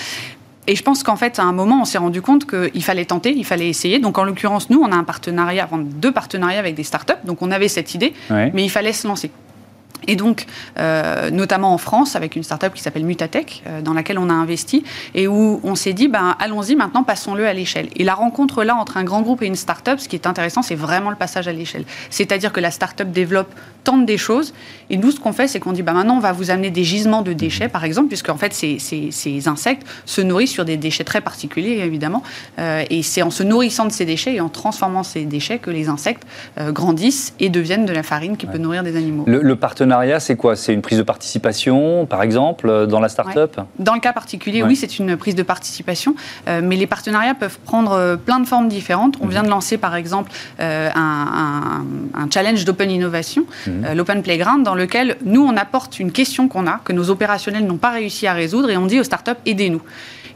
Et 0.67 0.75
je 0.75 0.83
pense 0.83 1.01
qu'en 1.01 1.15
fait, 1.15 1.39
à 1.39 1.43
un 1.43 1.53
moment, 1.53 1.81
on 1.81 1.85
s'est 1.85 1.97
rendu 1.97 2.21
compte 2.21 2.45
qu'il 2.45 2.83
fallait 2.83 3.05
tenter, 3.05 3.33
il 3.33 3.45
fallait 3.45 3.69
essayer. 3.69 3.99
Donc, 3.99 4.17
en 4.17 4.23
l'occurrence, 4.23 4.69
nous, 4.69 4.81
on 4.81 4.91
a 4.91 4.95
un 4.95 5.05
partenariat, 5.05 5.65
enfin, 5.65 5.79
deux 5.79 6.11
partenariats 6.11 6.59
avec 6.59 6.75
des 6.75 6.83
startups. 6.83 7.13
Donc, 7.23 7.41
on 7.41 7.51
avait 7.51 7.69
cette 7.69 7.95
idée, 7.95 8.13
mais 8.29 8.63
il 8.63 8.69
fallait 8.69 8.93
se 8.93 9.07
lancer. 9.07 9.31
Et 10.05 10.15
donc, 10.15 10.45
euh, 10.77 11.31
notamment 11.31 11.73
en 11.73 11.77
France, 11.77 12.15
avec 12.15 12.35
une 12.35 12.43
startup 12.43 12.73
qui 12.73 12.81
s'appelle 12.81 13.05
Mutatech, 13.05 13.63
euh, 13.65 13.81
dans 13.81 13.93
laquelle 13.93 14.19
on 14.19 14.29
a 14.29 14.33
investi, 14.33 14.83
et 15.15 15.27
où 15.27 15.59
on 15.63 15.75
s'est 15.75 15.93
dit, 15.93 16.07
ben, 16.07 16.35
allons-y, 16.39 16.75
maintenant, 16.75 17.03
passons-le 17.03 17.47
à 17.47 17.53
l'échelle. 17.53 17.89
Et 17.95 18.03
la 18.03 18.13
rencontre 18.13 18.63
là 18.63 18.75
entre 18.75 18.97
un 18.97 19.03
grand 19.03 19.21
groupe 19.21 19.41
et 19.41 19.47
une 19.47 19.55
startup, 19.55 19.99
ce 19.99 20.07
qui 20.07 20.15
est 20.15 20.27
intéressant, 20.27 20.61
c'est 20.61 20.75
vraiment 20.75 21.09
le 21.09 21.15
passage 21.15 21.47
à 21.47 21.51
l'échelle. 21.51 21.85
C'est-à-dire 22.09 22.53
que 22.53 22.59
la 22.59 22.71
startup 22.71 23.11
développe, 23.11 23.53
tente 23.87 24.05
des 24.05 24.17
choses, 24.17 24.53
et 24.89 24.97
nous, 24.97 25.11
ce 25.11 25.19
qu'on 25.19 25.33
fait, 25.33 25.47
c'est 25.47 25.59
qu'on 25.59 25.73
dit, 25.73 25.81
ben, 25.81 25.93
maintenant, 25.93 26.17
on 26.17 26.21
va 26.21 26.31
vous 26.31 26.51
amener 26.51 26.69
des 26.69 26.83
gisements 26.83 27.21
de 27.21 27.33
déchets, 27.33 27.67
par 27.67 27.83
exemple, 27.83 28.07
puisque 28.07 28.29
en 28.29 28.37
fait, 28.37 28.53
ces, 28.53 28.77
ces, 28.79 29.47
insectes 29.47 29.85
se 30.05 30.21
nourrissent 30.21 30.51
sur 30.51 30.65
des 30.65 30.77
déchets 30.77 31.03
très 31.03 31.21
particuliers, 31.21 31.79
évidemment, 31.83 32.23
euh, 32.59 32.83
et 32.89 33.01
c'est 33.03 33.21
en 33.21 33.31
se 33.31 33.43
nourrissant 33.43 33.85
de 33.85 33.91
ces 33.91 34.05
déchets 34.05 34.35
et 34.35 34.41
en 34.41 34.49
transformant 34.49 35.03
ces 35.03 35.25
déchets 35.25 35.59
que 35.59 35.71
les 35.71 35.89
insectes 35.89 36.23
grandissent 36.69 37.33
et 37.39 37.49
deviennent 37.49 37.85
de 37.85 37.93
la 37.93 38.03
farine 38.03 38.37
qui 38.37 38.45
peut 38.45 38.57
nourrir 38.57 38.83
des 38.83 38.95
animaux. 38.95 39.25
le 39.27 39.55
partenariat 39.55 40.19
c'est 40.19 40.35
quoi? 40.35 40.55
C'est 40.55 40.73
une 40.73 40.81
prise 40.81 40.97
de 40.97 41.03
participation, 41.03 42.05
par 42.05 42.21
exemple, 42.21 42.69
euh, 42.69 42.85
dans 42.85 42.99
la 42.99 43.09
start-up? 43.09 43.59
Dans 43.79 43.93
le 43.93 43.99
cas 43.99 44.13
particulier, 44.13 44.63
oui, 44.63 44.75
c'est 44.75 44.99
une 44.99 45.15
prise 45.17 45.35
de 45.35 45.43
participation. 45.43 46.15
Euh, 46.47 46.61
mais 46.63 46.75
les 46.75 46.87
partenariats 46.87 47.35
peuvent 47.35 47.59
prendre 47.59 47.93
euh, 47.93 48.15
plein 48.17 48.39
de 48.39 48.45
formes 48.45 48.67
différentes. 48.67 49.15
On 49.21 49.25
mhm. 49.25 49.31
vient 49.31 49.43
de 49.43 49.49
lancer, 49.49 49.77
par 49.77 49.95
exemple, 49.95 50.31
un, 50.59 51.83
challenge 52.33 52.65
d'open 52.65 52.91
innovation, 52.91 53.45
mhm. 53.81 53.93
l'Open 53.95 54.23
Playground, 54.23 54.63
dans 54.63 54.75
lequel 54.75 55.17
nous, 55.23 55.41
on 55.41 55.55
apporte 55.57 55.99
une 55.99 56.11
question 56.11 56.47
qu'on 56.47 56.67
a, 56.67 56.79
que 56.83 56.93
nos 56.93 57.09
opérationnels 57.09 57.65
n'ont 57.65 57.77
pas 57.77 57.91
réussi 57.91 58.27
à 58.27 58.33
résoudre, 58.33 58.69
et 58.69 58.77
on 58.77 58.85
dit 58.85 58.99
aux 58.99 59.03
start-up, 59.03 59.37
aidez-nous. 59.45 59.81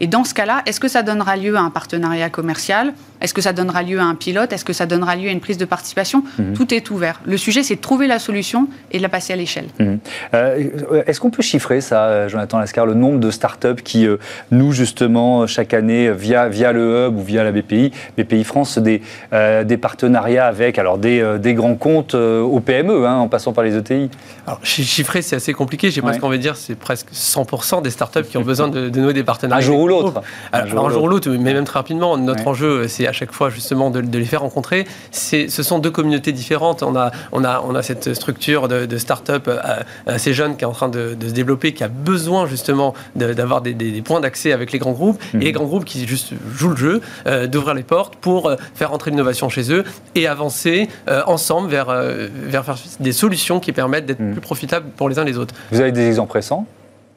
Et 0.02 0.08
dans 0.08 0.24
ce 0.24 0.34
cas-là, 0.34 0.64
est-ce 0.66 0.80
que 0.80 0.88
ça 0.88 1.04
donnera 1.04 1.38
lieu 1.38 1.56
à 1.56 1.62
un 1.62 1.70
partenariat 1.70 2.32
commercial? 2.32 2.94
Est-ce 3.22 3.36
que 3.36 3.42
ça 3.42 3.54
donnera 3.54 3.84
lieu 3.84 4.00
à 4.00 4.04
un 4.04 4.16
pilote? 4.16 4.52
Est-ce 4.52 4.66
que 4.66 4.74
ça 4.74 4.88
donnera 4.88 5.16
lieu 5.16 5.30
à 5.30 5.32
une 5.32 5.40
prise 5.40 5.60
de 5.60 5.66
participation? 5.66 6.24
Mhm. 6.40 6.54
Tout 6.54 6.74
est 6.74 6.90
ouvert. 6.90 7.22
Le 7.24 7.38
sujet, 7.38 7.62
c'est 7.62 7.76
de 7.76 7.82
trouver 7.82 8.08
la 8.08 8.18
solution 8.18 8.68
et 8.92 8.98
de 8.98 9.04
la 9.04 9.10
passer 9.10 9.32
à 9.32 9.36
l'échelle. 9.36 9.68
Mhm. 9.80 10.00
Euh, 10.34 11.04
est-ce 11.06 11.20
qu'on 11.20 11.30
peut 11.30 11.44
chiffrer 11.44 11.82
ça, 11.82 12.28
Jonathan 12.28 12.58
Lascar, 12.58 12.88
le 12.88 12.96
nombre 12.96 13.20
de 13.20 13.30
startups 13.30 13.84
qui, 13.84 14.08
euh, 14.08 14.18
nous, 14.50 14.72
justement, 14.72 15.46
chaque 15.46 15.76
année, 15.76 16.12
via, 16.12 16.50
via 16.50 16.72
le 16.72 17.06
Hub 17.08 17.20
ou 17.20 17.22
via 17.22 17.44
la 17.44 17.52
BPI, 17.52 17.92
BPI 18.18 18.44
France, 18.44 18.80
des, 18.80 19.04
euh, 19.34 19.64
des 19.64 19.78
partenariats 19.78 20.48
avec 20.48 20.80
alors, 20.80 20.98
des, 20.98 21.38
des 21.40 21.54
grands 21.54 21.76
comptes 21.76 22.16
aux 22.16 22.60
PME, 22.60 23.06
hein, 23.06 23.18
en 23.18 23.28
passant 23.28 23.54
par 23.54 23.64
les 23.64 23.78
ETI 23.78 24.10
alors, 24.48 24.60
chiffrer, 24.64 25.22
c'est 25.22 25.36
assez 25.36 25.54
compliqué. 25.54 25.92
J'ai 25.92 26.02
presque 26.02 26.24
envie 26.24 26.38
de 26.38 26.42
dire 26.42 26.56
c'est 26.56 26.76
presque 26.76 27.10
100% 27.14 27.84
des 27.84 27.92
startups 27.92 28.24
qui 28.24 28.38
ont 28.38 28.42
besoin 28.52 28.68
de, 28.68 28.90
de 28.90 29.00
nouer 29.00 29.14
des 29.14 29.24
partenariats 29.24 29.64
l'autre. 29.92 30.22
Alors, 30.52 30.88
un 30.88 30.90
jour 30.90 31.04
ou 31.04 31.08
l'autre, 31.08 31.30
mais 31.30 31.54
même 31.54 31.66
très 31.66 31.80
rapidement. 31.80 32.18
Notre 32.18 32.48
enjeu, 32.48 32.88
c'est 32.88 33.08
à 33.08 33.12
chaque 33.12 33.32
fois 33.32 33.50
justement 33.50 33.90
de, 33.90 34.00
les 34.00 34.26
faire 34.26 34.42
rencontrer. 34.42 34.86
Ce 35.12 35.48
sont 35.48 35.80
deux 35.80 35.92
communautés 35.92 36.32
différentes. 36.32 36.84
On 36.84 36.96
a, 36.96 37.12
on 37.32 37.44
a, 37.44 37.62
on 37.66 37.76
a 37.76 37.82
cette 37.82 38.14
structure 38.14 38.68
de, 38.68 38.98
start-up 38.98 39.48
euh, 39.48 39.58
assez 40.06 40.34
jeune 40.34 40.56
qui 40.58 40.64
est 40.64 40.68
en 40.68 40.72
train 40.72 40.90
de, 40.90 41.16
se 41.22 41.34
développer, 41.34 41.74
qui 41.74 41.84
a 41.84 41.88
besoin 41.88 42.48
justement 42.48 42.94
d'avoir 43.16 43.62
des, 43.62 44.02
points 44.02 44.20
d'accès 44.20 44.52
avec 44.52 44.72
les 44.72 44.80
grands 44.80 44.92
groupes 44.92 45.22
et 45.34 45.38
les 45.38 45.46
mhm. 45.48 45.52
grands 45.54 45.66
groupes 45.66 45.86
qui 45.86 46.06
juste 46.08 46.34
jouent 46.56 46.72
le 46.72 46.76
jeu, 46.76 47.02
euh, 47.28 47.48
d'ouvrir 47.48 47.74
les 47.74 47.84
portes 47.84 48.16
pour 48.16 48.48
euh, 48.48 48.56
faire 48.76 48.94
entrer 48.94 49.12
l'innovation 49.12 49.50
chez 49.50 49.72
eux 49.72 49.84
et 50.16 50.28
avancer 50.28 50.88
ensemble 51.28 51.70
vers, 51.70 51.88
vers 51.92 52.76
des 53.00 53.12
solutions 53.12 53.60
qui 53.60 53.72
permettent 53.72 54.06
d'être 54.06 54.20
mhm. 54.20 54.34
plus 54.34 54.42
profitables 54.42 54.88
pour 54.96 55.10
les 55.10 55.20
uns 55.20 55.24
les 55.24 55.38
autres. 55.38 55.54
Vous 55.72 55.82
avez 55.82 55.92
des 55.92 56.08
exemples 56.08 56.34
récents? 56.34 56.66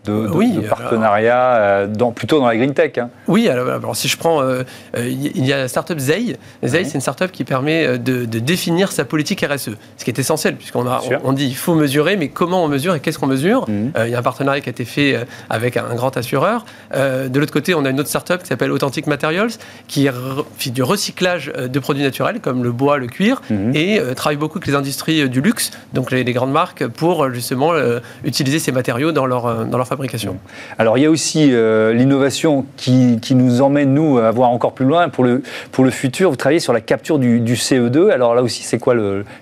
De, 0.05 0.29
oui, 0.33 0.61
partenariat 0.69 1.57
euh, 1.57 1.87
dans, 1.87 2.13
plutôt 2.13 2.39
dans 2.39 2.47
la 2.47 2.57
green 2.57 2.75
tech. 2.75 2.99
Hein. 2.99 3.09
Oui, 3.27 3.49
alors, 3.49 3.97
si 3.97 4.09
je 4.09 4.17
prends, 4.17 4.43
euh, 4.43 4.63
euh, 4.97 5.09
il 5.09 5.45
y 5.47 5.53
a 5.53 5.57
la 5.57 5.69
startup 5.69 5.99
Zei. 5.99 6.37
Zei, 6.63 6.85
c'est 6.85 6.95
une 6.95 7.01
startup 7.01 7.33
qui 7.33 7.45
permet 7.45 7.99
de, 7.99 8.25
définir 8.25 8.93
sa 8.93 9.05
politique 9.05 9.45
RSE, 9.49 9.71
ce 9.97 10.05
qui 10.05 10.11
est 10.11 10.19
essentiel 10.19 10.57
puisqu'on 10.57 10.87
a, 10.87 11.01
on, 11.25 11.33
dit 11.33 11.47
il 11.47 11.57
faut 11.57 11.75
mesurer, 11.75 12.17
mais 12.17 12.29
comment 12.29 12.63
on 12.63 12.69
mesure 12.69 12.95
et 12.95 13.01
qu'est-ce 13.01 13.19
qu'on 13.19 13.27
mesure? 13.27 13.69
Mhm. 13.69 13.93
Il 14.05 14.11
y 14.11 14.15
a 14.15 14.19
un 14.19 14.23
partenariat 14.23 14.61
qui 14.61 14.69
a 14.69 14.73
été 14.73 14.85
fait 14.85 15.27
avec 15.49 15.77
un, 15.77 15.95
grand 15.95 16.17
assureur. 16.17 16.65
de 16.95 17.39
l'autre 17.39 17.53
côté, 17.53 17.75
on 17.75 17.85
a 17.85 17.91
une 17.91 18.01
autre 18.01 18.09
startup 18.09 18.43
qui 18.43 18.49
s'appelle 18.49 18.73
Authentic 18.73 19.07
Materials, 19.07 19.53
qui 19.89 20.09
fait 20.59 20.71
du 20.71 20.83
recyclage 20.83 21.53
de 21.57 21.79
produits 21.79 22.03
naturels 22.03 22.41
comme 22.41 22.63
le 22.63 22.73
bois, 22.73 22.99
le 22.99 23.07
cuir, 23.07 23.41
mhm. 23.49 23.75
et 23.75 24.01
travaille 24.15 24.37
beaucoup 24.37 24.59
avec 24.59 24.67
les 24.67 24.75
industries 24.75 25.29
du 25.29 25.41
luxe, 25.41 25.71
donc 25.95 26.11
les, 26.11 26.25
grandes 26.25 26.53
marques, 26.53 26.87
pour 26.87 27.31
justement 27.31 27.73
utiliser 28.25 28.59
ces 28.59 28.73
matériaux 28.73 29.13
dans 29.13 29.27
leur, 29.27 29.65
dans 29.67 29.79
leur 29.79 29.87
fabrication. 29.87 29.94
Alors 30.79 30.99
il 30.99 31.03
y 31.03 31.07
a 31.07 31.11
aussi 31.11 31.51
euh, 31.53 31.93
l'innovation 31.93 32.65
qui, 32.77 33.19
nous 33.35 33.63
emmène, 33.63 33.95
nous, 33.95 34.19
à 34.19 34.31
voir 34.31 34.51
encore 34.51 34.73
plus 34.73 34.87
loin 34.87 35.09
pour 35.09 35.25
le, 35.25 35.43
futur. 35.91 36.31
Vous 36.31 36.37
travaillez 36.37 36.61
sur 36.61 36.73
la 36.73 36.81
capture 36.81 37.19
du, 37.19 37.41
du 37.41 37.55
CE2. 37.55 38.11
Alors 38.11 38.35
là 38.35 38.43
aussi, 38.43 38.63
c'est 38.63 38.79
quoi 38.79 38.95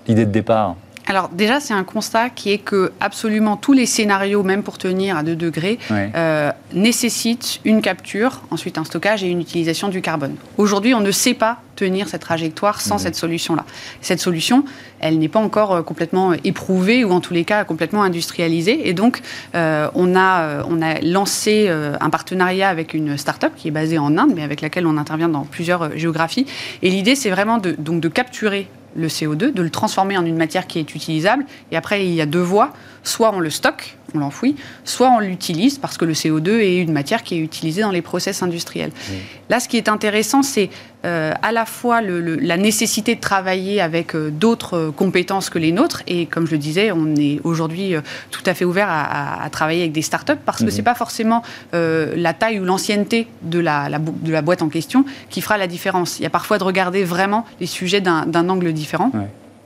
l'idée 0.07 0.25
de 0.25 0.31
départ? 0.31 0.75
Alors 1.05 1.29
déjà, 1.29 1.59
c'est 1.59 1.73
un 1.73 1.83
constat 1.83 2.29
qui 2.29 2.51
est 2.51 2.57
que 2.57 2.91
absolument 2.99 3.57
tous 3.57 3.73
les 3.73 3.85
scénarios, 3.85 4.43
même 4.43 4.63
pour 4.63 4.77
tenir 4.77 5.17
à 5.17 5.23
2 5.23 5.35
degrés, 5.35 5.77
euh, 5.91 6.51
nécessitent 6.73 7.59
une 7.65 7.81
capture, 7.81 8.41
ensuite 8.51 8.77
un 8.77 8.85
stockage 8.85 9.23
et 9.23 9.27
une 9.27 9.41
utilisation 9.41 9.89
du 9.89 10.01
carbone. 10.01 10.35
Aujourd'hui, 10.57 10.93
on 10.93 11.01
ne 11.01 11.11
sait 11.11 11.33
pas 11.33 11.59
tenir 11.75 12.07
cette 12.07 12.21
trajectoire 12.21 12.79
sans 12.79 12.99
cette 12.99 13.15
solution-là. 13.15 13.65
Cette 13.99 14.19
solution, 14.19 14.63
elle 14.99 15.19
n'est 15.19 15.27
pas 15.27 15.39
encore 15.39 15.73
euh, 15.73 15.81
complètement 15.81 16.33
éprouvée 16.43 17.03
ou 17.03 17.11
en 17.11 17.19
tous 17.19 17.33
les 17.33 17.43
cas 17.43 17.65
complètement 17.65 18.03
industrialisée. 18.03 18.87
Et 18.87 18.93
donc, 18.93 19.21
euh, 19.55 19.89
on, 19.95 20.15
a, 20.15 20.63
on 20.69 20.81
a 20.81 21.01
lancé 21.01 21.67
un 21.67 22.09
partenariat 22.09 22.69
avec 22.69 22.93
une 22.93 23.17
start-up 23.17 23.53
qui 23.57 23.67
est 23.67 23.71
basée 23.71 23.97
en 23.97 24.17
Inde, 24.17 24.31
mais 24.35 24.43
avec 24.43 24.61
laquelle 24.61 24.87
on 24.87 24.97
intervient 24.97 25.29
dans 25.29 25.43
plusieurs 25.43 25.97
géographies. 25.97 26.45
Et 26.81 26.89
l'idée, 26.89 27.15
c'est 27.15 27.29
vraiment 27.29 27.57
de, 27.57 27.75
donc, 27.77 27.99
de 27.99 28.07
capturer 28.07 28.67
le 28.95 29.07
CO2, 29.07 29.53
de 29.53 29.61
le 29.61 29.69
transformer 29.69 30.17
en 30.17 30.25
une 30.25 30.37
matière 30.37 30.67
qui 30.67 30.79
est 30.79 30.95
utilisable. 30.95 31.45
Et 31.71 31.77
après, 31.77 32.05
il 32.05 32.13
y 32.13 32.21
a 32.21 32.25
deux 32.25 32.41
voies. 32.41 32.73
soit 33.03 33.33
on 33.33 33.39
le 33.39 33.49
stocke, 33.49 33.97
on 34.13 34.19
l'enfouit, 34.19 34.55
soit 34.83 35.09
on 35.09 35.19
l'utilise 35.19 35.77
parce 35.77 35.97
que 35.97 36.05
le 36.05 36.13
CO2 36.13 36.59
est 36.59 36.77
une 36.77 36.91
matière 36.91 37.23
qui 37.23 37.35
est 37.35 37.39
utilisée 37.39 37.81
dans 37.81 37.91
les 37.91 38.01
process 38.01 38.43
industriels. 38.43 38.89
Mmh. 38.91 39.13
Là, 39.49 39.59
ce 39.59 39.67
qui 39.67 39.77
est 39.77 39.89
intéressant, 39.89 40.43
c'est 40.43 40.69
euh, 41.05 41.33
à 41.41 41.51
la 41.51 41.65
fois 41.65 42.01
la 42.01 42.55
nécessité 42.55 43.15
de 43.15 43.19
travailler 43.19 43.81
avec 43.81 44.15
euh, 44.15 44.31
d'autres 44.31 44.93
compétences 44.95 45.49
que 45.49 45.59
les 45.59 45.73
nôtres, 45.73 46.01
et 46.07 46.27
comme 46.27 46.45
je 46.45 46.51
le 46.51 46.57
disais, 46.57 46.91
on 46.93 47.15
est 47.15 47.41
aujourd'hui 47.43 47.93
euh, 47.93 48.01
tout 48.31 48.43
à 48.45 48.53
fait 48.53 48.63
ouvert 48.63 48.87
à, 48.89 49.49
travailler 49.51 49.81
avec 49.81 49.91
des 49.91 50.01
startups 50.01 50.39
parce 50.45 50.59
que 50.59 50.65
mmh. 50.65 50.71
ce 50.71 50.77
n'est 50.77 50.83
pas 50.83 50.95
forcément 50.95 51.43
la 51.73 52.33
taille 52.33 52.59
ou 52.59 52.65
l'ancienneté 52.65 53.27
de 53.41 53.59
la, 53.59 53.89
de 53.89 54.31
la 54.31 54.41
boîte 54.41 54.61
en 54.61 54.69
question 54.69 55.05
qui 55.29 55.41
fera 55.41 55.57
la 55.57 55.67
différence. 55.67 56.19
Il 56.19 56.23
y 56.23 56.25
a 56.25 56.29
parfois 56.29 56.57
de 56.57 56.63
regarder 56.63 57.03
vraiment 57.03 57.45
les 57.59 57.67
sujets 57.67 58.01
d'un 58.01 58.49
angle 58.49 58.73
différent 58.73 59.11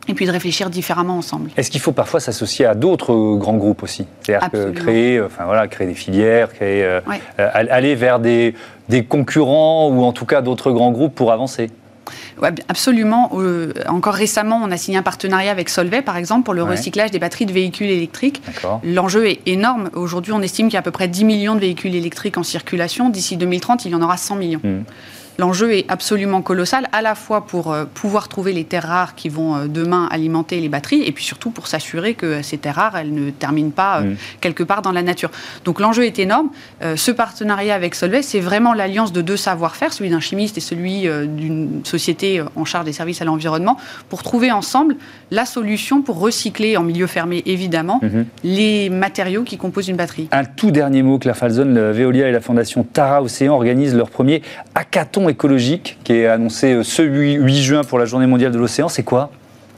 et 0.07 0.13
puis 0.13 0.25
de 0.25 0.31
réfléchir 0.31 0.69
différemment 0.69 1.17
ensemble. 1.17 1.49
Est-ce 1.57 1.69
qu'il 1.69 1.81
faut 1.81 1.91
parfois 1.91 2.19
s'associer 2.19 2.65
à 2.65 2.75
d'autres 2.75 3.35
grands 3.37 3.57
groupes 3.57 3.83
aussi? 3.83 4.05
C'est-à-dire 4.21 4.73
créer, 4.73 5.21
enfin, 5.21 5.45
voilà, 5.45 5.67
créer 5.67 5.87
des 5.87 5.93
filières, 5.93 6.51
créer, 6.53 6.83
euh, 6.83 7.01
euh, 7.39 7.49
aller 7.53 7.95
vers 7.95 8.19
des, 8.19 8.55
des, 8.89 9.03
concurrents 9.03 9.89
ou 9.89 10.03
en 10.03 10.13
tout 10.13 10.25
cas 10.25 10.41
d'autres 10.41 10.71
grands 10.71 10.91
groupes 10.91 11.15
pour 11.15 11.31
avancer 11.31 11.69
Ouais, 12.41 12.51
absolument. 12.67 13.31
Euh, 13.33 13.73
encore 13.87 14.13
récemment, 14.13 14.61
on 14.63 14.71
a 14.71 14.77
signé 14.77 14.97
un 14.97 15.03
partenariat 15.03 15.51
avec 15.51 15.69
Solvay, 15.69 16.01
par 16.01 16.17
exemple, 16.17 16.43
pour 16.43 16.53
le 16.53 16.63
recyclage 16.63 17.11
des 17.11 17.19
batteries 17.19 17.45
de 17.45 17.51
véhicules 17.51 17.89
électriques. 17.89 18.41
L'enjeu 18.83 19.27
est 19.27 19.39
énorme. 19.45 19.89
Aujourd'hui, 19.93 20.31
on 20.33 20.41
estime 20.41 20.67
qu'il 20.67 20.75
y 20.75 20.77
a 20.77 20.79
à 20.79 20.83
peu 20.83 20.91
près 20.91 21.07
10 21.07 21.25
millions 21.25 21.55
de 21.55 21.59
véhicules 21.59 21.95
électriques 21.95 22.37
en 22.37 22.43
circulation. 22.43 23.09
D'ici 23.09 23.37
2030, 23.37 23.85
il 23.85 23.91
y 23.91 23.95
en 23.95 24.01
aura 24.01 24.17
100 24.17 24.35
millions. 24.35 24.61
Hmm. 24.63 24.83
L'enjeu 25.39 25.71
est 25.73 25.85
absolument 25.87 26.41
colossal, 26.41 26.87
à 26.91 27.03
la 27.03 27.13
fois 27.13 27.45
pour 27.45 27.71
euh, 27.71 27.85
pouvoir 27.85 28.27
trouver 28.27 28.53
les 28.53 28.63
terres 28.63 28.87
rares 28.87 29.13
qui 29.13 29.29
vont 29.29 29.55
euh, 29.55 29.67
demain 29.67 30.07
alimenter 30.09 30.59
les 30.59 30.69
batteries, 30.69 31.03
et 31.03 31.11
puis 31.11 31.23
surtout 31.23 31.51
pour 31.51 31.67
s'assurer 31.67 32.15
que 32.15 32.41
ces 32.41 32.57
terres 32.57 32.75
rares, 32.75 32.97
elles 32.97 33.13
ne 33.13 33.29
terminent 33.29 33.71
pas 33.71 33.99
euh, 33.99 34.03
mm. 34.03 34.15
quelque 34.41 34.63
part 34.63 34.81
dans 34.81 34.91
la 34.91 35.03
nature. 35.03 35.29
Donc 35.63 35.79
l'enjeu 35.79 36.05
est 36.05 36.17
énorme. 36.17 36.49
ce 36.81 37.11
partenariat 37.11 37.75
avec 37.75 37.93
Solvay, 37.93 38.21
c'est 38.21 38.39
vraiment 38.39 38.73
l'alliance 38.73 39.13
de 39.13 39.21
deux 39.21 39.37
savoir-faire, 39.37 39.93
celui 39.93 40.09
d'un 40.09 40.19
chimiste 40.19 40.57
et 40.57 40.61
celui 40.61 41.07
d'une 41.27 41.81
société 41.83 42.41
en 42.55 42.65
charge 42.65 42.85
des 42.85 42.93
services 42.93 43.21
à 43.21 43.25
l'environnement, 43.25 43.77
pour 44.09 44.23
trouver 44.23 44.51
ensemble 44.51 44.95
la 45.31 45.45
solution 45.45 46.01
pour 46.01 46.19
recycler 46.19 46.77
en 46.77 46.83
milieu 46.83 47.07
fermé, 47.07 47.43
évidemment, 47.45 47.99
mm-hmm. 48.03 48.25
les 48.43 48.89
matériaux 48.89 49.43
qui 49.43 49.57
composent 49.57 49.89
une 49.89 49.97
batterie. 49.97 50.27
Un 50.31 50.45
tout 50.45 50.71
dernier 50.71 51.03
mot, 51.03 51.19
Claire 51.19 51.37
Falzon, 51.37 51.91
Veolia 51.91 52.27
et 52.27 52.31
la 52.31 52.41
fondation 52.41 52.83
Tara 52.83 53.21
Océan 53.21 53.53
organisent 53.53 53.95
leur 53.95 54.09
premier 54.09 54.41
hackathon 54.75 55.26
écologique 55.29 55.97
qui 56.03 56.13
est 56.13 56.27
annoncé 56.27 56.73
euh, 56.73 56.83
ce 56.83 57.01
8 57.01 57.55
juin 57.61 57.83
pour 57.83 57.99
la 57.99 58.05
Journée 58.05 58.27
mondiale 58.27 58.51
de 58.51 58.57
l'océan. 58.57 58.89
C'est 58.89 59.03
quoi? 59.03 59.31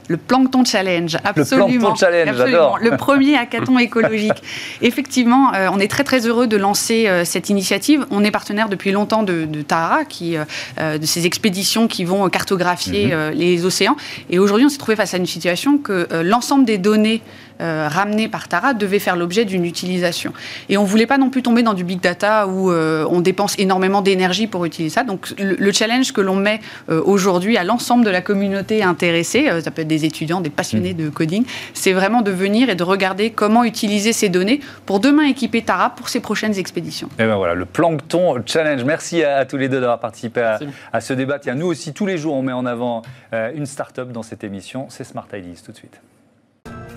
Le 0.08 0.16
Plankton 0.16 0.64
Challenge, 0.64 1.16
absolument. 1.22 1.68
Le 1.68 1.78
Plankton 1.78 1.94
Challenge, 1.94 2.36
j'adore. 2.36 2.78
Le 2.82 2.96
premier 2.96 3.36
hackathon 3.36 3.78
écologique. 3.78 4.42
Effectivement, 4.82 5.54
euh, 5.54 5.68
on 5.72 5.78
est 5.78 5.88
très 5.88 6.02
très 6.02 6.26
heureux 6.26 6.48
de 6.48 6.56
lancer 6.56 7.06
euh, 7.06 7.24
cette 7.24 7.48
initiative. 7.48 8.04
On 8.10 8.24
est 8.24 8.32
partenaire 8.32 8.68
depuis 8.68 8.90
longtemps 8.90 9.22
de, 9.22 9.44
de 9.44 9.62
Tahara, 9.62 10.04
qui, 10.04 10.36
de 10.78 11.06
ces 11.06 11.26
expéditions 11.26 11.86
qui 11.86 12.04
vont 12.04 12.28
cartographier 12.28 13.14
mhm. 13.14 13.30
les 13.34 13.64
océans. 13.64 13.96
Et 14.30 14.40
aujourd'hui, 14.40 14.66
on 14.66 14.68
s'est 14.68 14.78
trouvé 14.78 14.96
face 14.96 15.14
à 15.14 15.16
une 15.16 15.26
situation 15.26 15.78
que 15.78 16.08
l'ensemble 16.24 16.64
des 16.64 16.78
données 16.78 17.22
euh, 17.60 17.88
ramenés 17.88 18.28
par 18.28 18.48
Tara 18.48 18.74
devaient 18.74 18.98
faire 18.98 19.16
l'objet 19.16 19.44
d'une 19.44 19.64
utilisation. 19.64 20.32
Et 20.68 20.78
on 20.78 20.82
ne 20.82 20.86
voulait 20.86 21.06
pas 21.06 21.18
non 21.18 21.30
plus 21.30 21.42
tomber 21.42 21.62
dans 21.62 21.74
du 21.74 21.84
big 21.84 22.00
data 22.00 22.46
où 22.46 22.70
euh, 22.70 23.06
on 23.10 23.20
dépense 23.20 23.58
énormément 23.58 24.02
d'énergie 24.02 24.46
pour 24.46 24.64
utiliser 24.64 24.94
ça. 24.94 25.04
Donc 25.04 25.34
le, 25.38 25.72
challenge 25.72 26.12
que 26.12 26.20
l'on 26.20 26.36
met 26.36 26.60
euh, 26.88 27.02
aujourd'hui 27.04 27.56
à 27.56 27.64
l'ensemble 27.64 28.04
de 28.04 28.10
la 28.10 28.22
communauté 28.22 28.82
intéressée, 28.82 29.48
ça 29.62 29.70
peut 29.70 29.82
être 29.82 29.88
des 29.88 30.04
étudiants, 30.04 30.40
des 30.40 30.50
passionnés 30.50 30.94
de 30.94 31.08
coding, 31.10 31.44
c'est 31.74 31.92
vraiment 31.92 32.22
de 32.22 32.30
venir 32.30 32.70
et 32.70 32.74
de 32.74 32.82
regarder 32.82 33.30
comment 33.30 33.64
utiliser 33.64 34.12
ces 34.12 34.28
données 34.28 34.60
pour 34.86 35.00
demain 35.00 35.24
équiper 35.24 35.62
Tara 35.62 35.90
pour 35.90 36.08
ses 36.08 36.20
prochaines 36.20 36.58
expéditions. 36.58 37.08
Et 37.18 37.26
ben 37.26 37.36
voilà, 37.36 37.54
le 37.54 37.66
Plankton 37.66 38.42
Challenge. 38.46 38.82
Merci 38.84 39.22
à, 39.22 39.44
tous 39.44 39.56
les 39.56 39.68
deux 39.68 39.80
d'avoir 39.80 40.00
participé 40.00 40.56
à, 40.92 41.00
ce 41.00 41.12
débat. 41.12 41.38
Tiens, 41.38 41.54
nous 41.54 41.66
aussi, 41.66 41.92
tous 41.92 42.06
les 42.06 42.18
jours, 42.18 42.34
on 42.34 42.42
met 42.42 42.52
en 42.52 42.66
avant 42.66 43.02
une 43.32 43.66
start-up 43.66 44.12
dans 44.12 44.22
cette 44.22 44.44
émission. 44.44 44.86
C'est 44.88 45.04
Smart 45.04 45.26
Ideas 45.32 45.62
tout 45.64 45.72
de 45.72 45.76
suite. 45.76 46.00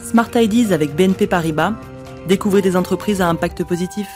Smart 0.03 0.29
Ideas 0.35 0.73
avec 0.73 0.95
BNP 0.95 1.27
Paribas. 1.27 1.73
Découvrez 2.27 2.61
des 2.61 2.75
entreprises 2.75 3.21
à 3.21 3.27
impact 3.27 3.63
positif. 3.63 4.07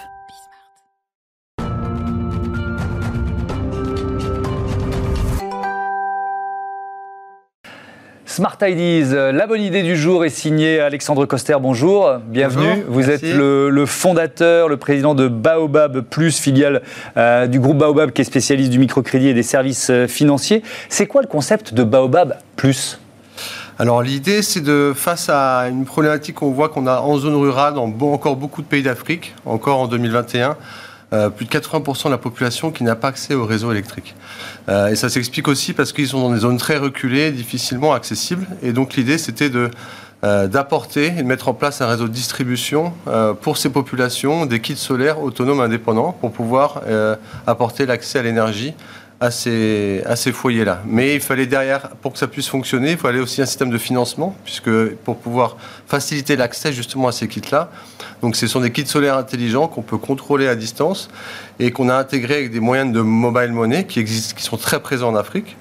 Smart 8.26 8.58
Ideas, 8.62 9.32
la 9.32 9.47
bonne 9.47 9.62
idée 9.62 9.82
du 9.82 9.95
jour 9.95 10.23
est 10.23 10.30
signée 10.30 10.80
Alexandre 10.80 11.26
Coster. 11.26 11.56
Bonjour, 11.60 12.17
bienvenue. 12.28 12.84
Vous 12.88 13.10
êtes 13.10 13.23
le, 13.23 13.86
fondateur, 13.88 14.69
le 14.69 14.78
président 14.78 15.15
de 15.15 15.28
Baobab 15.28 16.02
Plus, 16.02 16.38
filiale 16.38 16.84
euh, 17.15 17.47
du 17.47 17.60
groupe 17.60 17.78
Baobab 17.78 18.12
qui 18.12 18.21
est 18.21 18.26
spécialiste 18.26 18.69
du 18.69 18.78
microcrédit 18.78 19.30
et 19.30 19.34
des 19.34 19.41
services 19.41 19.89
euh, 19.89 20.06
financiers. 20.06 20.62
C'est 20.89 21.08
quoi 21.08 21.21
le 21.23 21.28
concept 21.28 21.73
de 21.73 21.84
Baobab 21.84 22.38
Plus? 22.58 23.00
Alors 23.79 24.01
l'idée, 24.01 24.41
c'est 24.41 24.61
de, 24.61 24.91
face 24.95 25.29
à 25.29 25.67
une 25.69 25.85
problématique 25.85 26.35
qu'on 26.35 26.51
voit 26.51 26.69
qu'on 26.69 26.87
a 26.87 26.99
en 26.99 27.17
zone 27.17 27.35
rurale, 27.35 27.75
dans 27.75 27.93
encore 28.11 28.35
beaucoup 28.35 28.63
de 28.63 28.67
pays 28.67 28.81
d'Afrique, 28.81 29.35
encore 29.45 29.79
en 29.79 29.87
2021, 29.87 30.57
euh, 31.13 31.29
plus 31.29 31.45
de 31.45 31.51
80% 31.51 32.05
de 32.05 32.09
la 32.09 32.17
population 32.17 32.71
qui 32.71 32.83
n'a 32.83 32.95
pas 32.95 33.09
accès 33.09 33.35
au 33.35 33.45
réseau 33.45 33.71
électrique. 33.71 34.15
Euh, 34.67 34.87
et 34.87 34.95
ça 34.95 35.09
s'explique 35.09 35.47
aussi 35.47 35.73
parce 35.73 35.93
qu'ils 35.93 36.07
sont 36.07 36.19
dans 36.19 36.33
des 36.33 36.39
zones 36.39 36.57
très 36.57 36.77
reculées, 36.77 37.31
difficilement 37.31 37.93
accessibles. 37.93 38.47
Et 38.63 38.73
donc 38.73 38.95
l'idée, 38.95 39.19
c'était 39.19 39.51
de 39.51 39.69
euh, 40.23 40.47
d'apporter 40.47 41.13
et 41.15 41.21
de 41.21 41.27
mettre 41.27 41.47
en 41.47 41.53
place 41.53 41.79
un 41.79 41.87
réseau 41.87 42.07
de 42.07 42.13
distribution 42.13 42.91
pour 43.41 43.57
ces 43.57 43.69
populations 43.69 44.47
des 44.47 44.59
kits 44.59 44.75
solaires 44.75 45.21
autonomes 45.21 45.59
indépendants 45.59 46.17
pour 46.19 46.31
pouvoir 46.31 46.81
apporter 47.45 47.85
l'accès 47.85 48.17
à 48.17 48.23
l'énergie 48.23 48.73
à 49.19 49.32
ces, 49.32 50.03
à 50.06 50.15
ces 50.15 50.32
foyers-là. 50.32 50.82
Mais 50.86 51.15
il 51.15 51.21
fallait 51.21 51.47
derrière, 51.47 51.89
pour 52.01 52.13
que 52.13 52.19
ça 52.19 52.27
puisse 52.27 52.47
fonctionner, 52.47 52.91
il 52.91 52.97
fallait 52.97 53.19
aussi 53.19 53.41
un 53.41 53.45
système 53.45 53.71
de 53.71 53.77
financement, 53.77 54.36
puisque 54.43 54.89
pour 55.03 55.17
pouvoir 55.17 55.58
faciliter 55.88 56.36
l'accès 56.36 56.71
justement 56.71 57.08
à 57.08 57.12
ces 57.12 57.27
kits-là, 57.27 57.71
donc 58.21 58.36
ce 58.36 58.47
sont 58.47 58.62
des 58.62 58.71
kits 58.71 58.86
solaires 58.86 59.17
intelligents 59.17 59.67
qu'on 59.67 59.82
peut 59.82 59.97
contrôler 59.97 60.47
à 60.47 60.56
distance 60.56 61.10
et 61.60 61.71
qu'on 61.71 61.89
a 61.89 61.95
intégrés 61.95 62.36
avec 62.36 62.51
des 62.51 62.60
moyens 62.60 62.91
de 62.91 63.01
mobile 63.01 63.51
money 63.51 63.86
qui 63.86 63.99
existent, 63.99 64.36
qui 64.36 64.43
sont 64.43 64.58
très 64.58 64.80
présents 64.82 65.10
en 65.10 65.15
Afrique. 65.15 65.58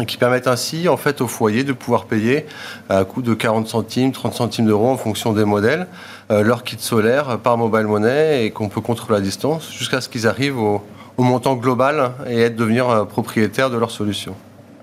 Et 0.00 0.06
qui 0.06 0.16
permettent 0.16 0.46
ainsi, 0.46 0.88
en 0.88 0.96
fait, 0.96 1.20
au 1.20 1.28
foyer 1.28 1.64
de 1.64 1.74
pouvoir 1.74 2.06
payer 2.06 2.46
à 2.88 3.04
coût 3.04 3.20
de 3.20 3.34
40 3.34 3.68
centimes, 3.68 4.10
30 4.10 4.32
centimes 4.32 4.64
d'euros 4.64 4.88
en 4.88 4.96
fonction 4.96 5.34
des 5.34 5.44
modèles, 5.44 5.86
euh, 6.30 6.42
leur 6.42 6.64
kit 6.64 6.78
solaire 6.78 7.38
par 7.40 7.58
mobile 7.58 7.86
money 7.86 8.46
et 8.46 8.50
qu'on 8.52 8.70
peut 8.70 8.80
contrôler 8.80 9.18
à 9.18 9.20
distance 9.20 9.70
jusqu'à 9.70 10.00
ce 10.00 10.08
qu'ils 10.08 10.26
arrivent 10.26 10.56
au, 10.56 10.82
au 11.22 11.24
montant 11.24 11.54
global 11.54 12.10
et 12.28 12.40
être 12.40 12.56
devenir 12.56 12.90
euh, 12.90 13.04
propriétaire 13.04 13.70
de 13.70 13.76
leur 13.76 13.90
solution. 13.90 14.34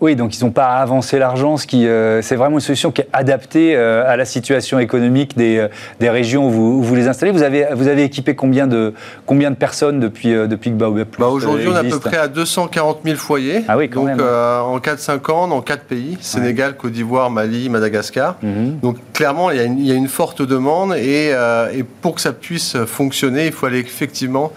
Oui, 0.01 0.15
donc 0.15 0.37
ils 0.37 0.45
n'ont 0.45 0.51
pas 0.51 0.67
à 0.67 0.81
avancer 0.81 1.19
l'argent. 1.19 1.57
Ce 1.57 1.67
qui, 1.67 1.85
euh, 1.85 2.21
c'est 2.21 2.37
vraiment 2.37 2.55
une 2.55 2.61
solution 2.61 2.89
qui 2.89 3.01
est 3.01 3.09
adaptée 3.11 3.75
euh, 3.75 4.09
à 4.09 4.15
la 4.15 4.23
situation 4.23 4.79
économique 4.79 5.35
des, 5.35 5.67
des 5.99 6.09
régions 6.09 6.47
où 6.47 6.49
vous, 6.49 6.81
vous, 6.81 6.95
les 6.95 7.09
installez. 7.09 7.33
Vous 7.33 7.43
avez, 7.43 7.67
vous 7.73 7.89
avez 7.89 8.05
équipé 8.05 8.33
combien 8.33 8.65
de, 8.65 8.93
combien 9.25 9.51
de 9.51 9.57
personnes 9.57 9.99
depuis, 9.99 10.29
depuis 10.29 10.69
que 10.69 10.77
Baobab 10.77 11.05
Plus 11.05 11.19
bah 11.19 11.27
Aujourd'hui, 11.27 11.67
on 11.67 11.75
est 11.75 11.79
à 11.79 11.83
peu 11.83 11.99
près 11.99 12.15
à 12.15 12.29
240 12.29 12.99
000 13.03 13.17
foyers. 13.17 13.65
Ah 13.67 13.75
oui, 13.75 13.89
quand 13.89 14.05
donc, 14.05 14.21
en 14.21 14.77
4-5 14.77 15.31
ans, 15.33 15.47
dans 15.49 15.59
4 15.59 15.83
pays 15.83 16.17
Sénégal, 16.21 16.77
Côte 16.77 16.93
d'Ivoire, 16.93 17.29
Mali, 17.29 17.67
Madagascar. 17.67 18.37
Mhm. 18.41 18.79
Donc 18.81 18.99
clairement, 19.11 19.51
il 19.51 19.57
y, 19.57 19.59
a 19.59 19.63
une, 19.63 19.79
il 19.79 19.85
y, 19.85 19.91
a 19.91 19.95
une, 19.95 20.07
forte 20.07 20.41
demande 20.41 20.95
et, 20.95 21.33
et 21.73 21.83
pour 21.83 22.15
que 22.15 22.21
ça 22.21 22.31
puisse 22.31 22.77
fonctionner, 22.85 23.47
il 23.47 23.51
faut 23.51 23.65
aller 23.65 23.79
effectivement 23.79 24.53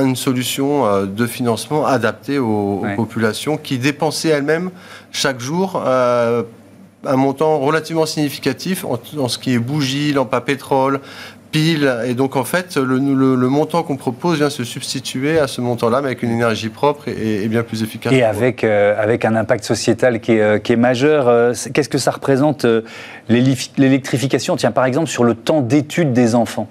une 0.00 0.16
solution 0.16 0.86
euh, 0.86 1.06
de 1.06 1.26
financement 1.26 1.86
adaptée 1.86 2.38
aux, 2.38 2.84
populations 2.96 3.56
qui 3.56 3.78
dépensaient 3.78 4.28
elles-mêmes 4.28 4.70
chaque 5.10 5.40
jour 5.40 5.82
euh, 5.84 6.42
un 7.04 7.16
montant 7.16 7.58
relativement 7.58 8.06
significatif 8.06 8.84
en, 8.84 9.28
ce 9.28 9.38
qui 9.38 9.54
est 9.54 9.58
bougies, 9.58 10.12
lampes 10.12 10.32
à 10.34 10.40
pétrole, 10.40 11.00
piles. 11.50 11.92
Et 12.06 12.14
donc, 12.14 12.36
en 12.36 12.44
fait, 12.44 12.76
le, 12.76 13.36
montant 13.48 13.82
qu'on 13.82 13.96
propose 13.96 14.38
vient 14.38 14.50
se 14.50 14.62
substituer 14.62 15.40
à 15.40 15.48
ce 15.48 15.60
montant-là, 15.60 16.00
mais 16.00 16.06
avec 16.06 16.22
une 16.22 16.30
énergie 16.30 16.68
propre 16.68 17.08
et, 17.08 17.48
bien 17.48 17.64
plus 17.64 17.82
efficace. 17.82 18.12
Et 18.12 18.22
avec, 18.22 18.62
euh, 18.62 18.94
avec 19.02 19.24
un 19.24 19.34
impact 19.34 19.64
sociétal 19.64 20.20
qui 20.20 20.32
est, 20.32 20.62
qui 20.62 20.72
est 20.72 20.76
majeur. 20.76 21.52
Qu'est-ce 21.74 21.88
que 21.88 21.98
ça 21.98 22.12
représente, 22.12 22.64
l'électrification? 23.28 24.54
Tiens, 24.54 24.70
par 24.70 24.84
exemple, 24.84 25.08
sur 25.08 25.24
le 25.24 25.34
temps 25.34 25.60
d'étude 25.60 26.12
des 26.12 26.36
enfants. 26.36 26.68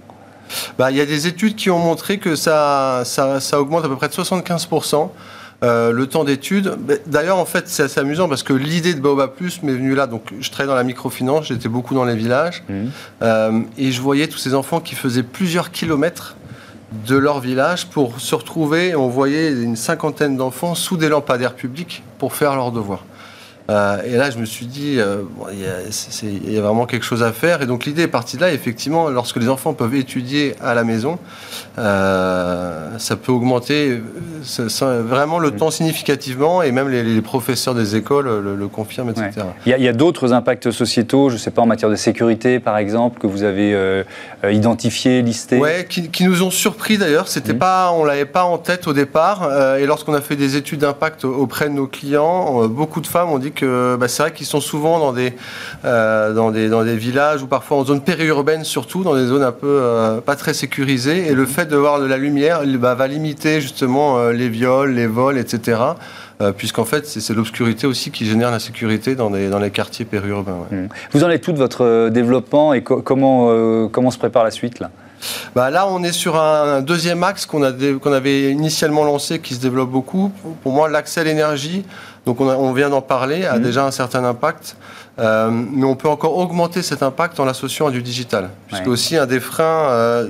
Bah, 0.78 0.92
il 0.92 0.98
y 0.98 1.02
a 1.02 1.06
des 1.06 1.28
études 1.28 1.56
qui 1.56 1.70
ont 1.70 1.80
montré 1.80 2.18
que 2.18 2.36
ça, 2.36 3.04
ça, 3.06 3.62
augmente 3.62 3.86
à 3.86 3.88
peu 3.88 3.96
près 3.96 4.08
de 4.08 4.14
75%. 4.14 5.10
Euh, 5.64 5.92
le 5.92 6.08
temps 6.08 6.24
d'étude. 6.24 6.76
D'ailleurs, 7.06 7.38
en 7.38 7.46
fait, 7.46 7.68
c'est 7.68 7.84
assez 7.84 8.00
amusant 8.00 8.28
parce 8.28 8.42
que 8.42 8.52
l'idée 8.52 8.96
de 8.96 9.00
Baobab 9.00 9.30
Plus 9.30 9.62
m'est 9.62 9.74
venue 9.74 9.94
là. 9.94 10.08
Donc, 10.08 10.24
je 10.40 10.50
travaillais 10.50 10.72
dans 10.72 10.76
la 10.76 10.84
microfinance, 10.84 11.46
j'étais 11.50 11.70
beaucoup 11.70 11.94
dans 11.94 12.04
les 12.04 12.16
villages. 12.16 12.64
Mmh. 12.68 12.74
Euh, 13.22 13.62
et 13.78 13.92
je 13.92 14.02
voyais 14.02 14.26
tous 14.28 14.40
ces 14.40 14.56
enfants 14.56 14.80
qui 14.80 14.96
faisaient 14.96 15.22
plusieurs 15.22 15.70
kilomètres 15.70 16.36
de 17.08 17.16
leur 17.16 17.40
village 17.40 17.88
pour 17.88 18.20
se 18.20 18.34
retrouver. 18.34 18.96
On 18.96 19.08
voyait 19.08 19.52
une 19.52 19.76
cinquantaine 19.76 20.36
d'enfants 20.36 20.74
sous 20.74 20.98
des 20.98 21.10
lampadaires 21.10 21.54
publics 21.54 22.02
pour 22.18 22.34
faire 22.34 22.56
leurs 22.56 22.72
devoirs. 22.72 23.06
Et 24.06 24.16
là, 24.16 24.30
je 24.32 24.38
me 24.38 24.46
suis 24.46 24.66
dit, 24.66 25.00
il 25.52 26.54
y, 26.54 26.58
a 26.58 26.62
vraiment 26.62 26.86
quelque 26.86 27.06
chose 27.06 27.24
à 27.24 27.32
faire. 27.32 27.62
Et 27.62 27.66
donc 27.66 27.86
l'idée 27.86 28.04
est 28.04 28.08
partie 28.08 28.38
de 28.38 28.42
là. 28.42 28.52
Effectivement, 28.52 29.10
lorsque 29.10 29.38
les 29.38 29.50
enfants 29.50 29.74
peuvent 29.74 29.96
étudier 29.96 30.56
à 30.62 30.74
la 30.74 30.84
maison, 30.84 31.20
ça 31.76 33.16
peut 33.22 33.32
augmenter 33.32 34.02
vraiment 34.80 35.40
le 35.40 35.52
temps 35.52 35.72
significativement. 35.72 36.64
Et 36.64 36.72
même 36.72 36.90
les, 36.90 37.22
professeurs 37.22 37.76
des 37.76 37.96
écoles 37.96 38.28
le, 38.58 38.68
confirment, 38.68 39.10
etc. 39.10 39.46
Il 39.66 39.78
y 39.78 39.88
a, 39.88 39.94
d'autres 39.94 40.34
impacts 40.34 40.72
sociétaux, 40.72 41.30
je 41.30 41.36
ne 41.36 41.40
sais 41.40 41.52
pas, 41.52 41.62
en 41.62 41.66
matière 41.66 41.90
de 41.90 41.96
sécurité, 41.96 42.60
par 42.60 42.78
exemple, 42.78 43.20
que 43.20 43.28
vous 43.28 43.44
avez 43.44 44.04
identifiés, 44.50 45.22
listés? 45.22 45.58
Oui, 45.58 45.86
qui, 45.88 46.24
nous 46.24 46.44
ont 46.44 46.52
surpris 46.52 46.98
d'ailleurs. 46.98 47.28
C'était 47.28 47.54
mmh. 47.54 47.60
pas, 47.60 47.92
on 47.92 48.04
l'avait 48.04 48.26
pas 48.26 48.44
en 48.44 48.58
tête 48.58 48.88
au 48.88 48.94
départ. 48.94 49.50
et 49.78 49.86
lorsqu'on 49.86 50.14
a 50.14 50.22
fait 50.22 50.36
des 50.36 50.56
études 50.56 50.80
d'impact 50.80 51.26
auprès 51.26 51.70
de 51.70 51.74
nos 51.74 51.88
clients, 51.88 52.68
beaucoup 52.68 53.02
de 53.02 53.08
femmes 53.08 53.30
ont 53.30 53.40
dit 53.40 53.52
que 53.52 53.61
bah, 53.64 54.08
c'est 54.08 54.24
vrai 54.24 54.34
qu'ils 54.34 54.46
sont 54.46 54.62
souvent 54.62 55.00
dans 55.00 55.14
des, 55.14 55.34
euh, 55.86 56.34
dans, 56.34 56.52
des, 56.52 56.70
dans 56.70 56.84
des 56.84 56.96
villages 56.96 57.42
ou 57.44 57.48
parfois 57.48 57.78
en 57.78 57.86
zone 57.86 58.02
périurbaine 58.02 58.64
surtout, 58.64 59.04
dans 59.04 59.16
des 59.16 59.26
zones 59.26 59.44
un 59.44 59.52
peu 59.52 59.68
euh, 59.68 60.22
pas 60.22 60.36
très 60.36 60.54
sécurisées. 60.54 61.28
Et 61.28 61.34
le 61.34 61.46
fait 61.46 61.66
de 61.66 61.76
voir 61.76 62.00
de 62.00 62.06
la 62.06 62.18
lumière 62.18 62.62
bah, 62.80 62.96
va 62.96 63.08
limiter 63.08 63.62
justement 63.62 64.18
euh, 64.18 64.32
les 64.32 64.50
viols, 64.50 64.94
les 64.94 65.08
vols, 65.08 65.38
etc. 65.38 65.80
Puisqu'en 66.58 66.86
fait, 66.86 67.06
c'est 67.06 67.36
l'obscurité 67.36 67.86
aussi 67.86 68.10
qui 68.10 68.26
génère 68.26 68.50
la 68.50 68.58
sécurité 68.58 69.14
dans, 69.14 69.30
dans 69.30 69.60
les 69.60 69.70
quartiers 69.70 70.06
périurbains. 70.06 70.66
Mmh. 70.72 70.88
Vous 71.12 71.24
en 71.24 71.30
êtes 71.30 71.44
tout 71.44 71.52
de 71.52 71.60
votre 71.60 72.10
développement 72.10 72.74
et 72.74 72.82
comment, 72.82 73.88
comment 73.90 74.10
se 74.10 74.18
prépare 74.18 74.44
la 74.44 74.50
suite 74.50 74.80
là? 74.80 74.90
Bah 75.56 75.70
là, 75.70 75.88
on 75.88 76.04
est 76.04 76.12
sur 76.12 76.36
un 76.40 76.82
deuxième 76.82 77.24
axe 77.24 77.46
qu'on 77.46 77.64
avait 77.64 78.52
initialement 78.52 79.04
lancé, 79.04 79.40
qui 79.40 79.54
se 79.54 79.60
développe 79.60 79.92
beaucoup. 79.92 80.32
Pour 80.64 80.72
moi, 80.72 80.90
l'accès 80.90 81.22
à 81.22 81.24
l'énergie, 81.24 81.86
donc 82.26 82.40
on, 82.40 82.72
vient 82.74 82.90
d'en 82.90 83.02
parler, 83.02 83.46
a 83.46 83.58
mhm. 83.58 83.64
déjà 83.64 83.86
un 83.86 83.92
certain 83.92 84.24
impact. 84.24 84.76
Euh, 85.20 85.50
mais 85.52 85.86
on 85.86 85.96
peut 85.96 86.08
encore 86.08 86.38
augmenter 86.38 86.82
cet 86.82 87.04
impact 87.04 87.40
en 87.40 87.46
l'associant 87.46 87.88
à 87.88 87.92
du 87.92 88.02
digital. 88.02 88.50
Puisque 88.68 88.88
aussi 88.88 89.18
un 89.18 89.26
des 89.26 89.40
freins 89.40 89.90
euh, 89.90 90.28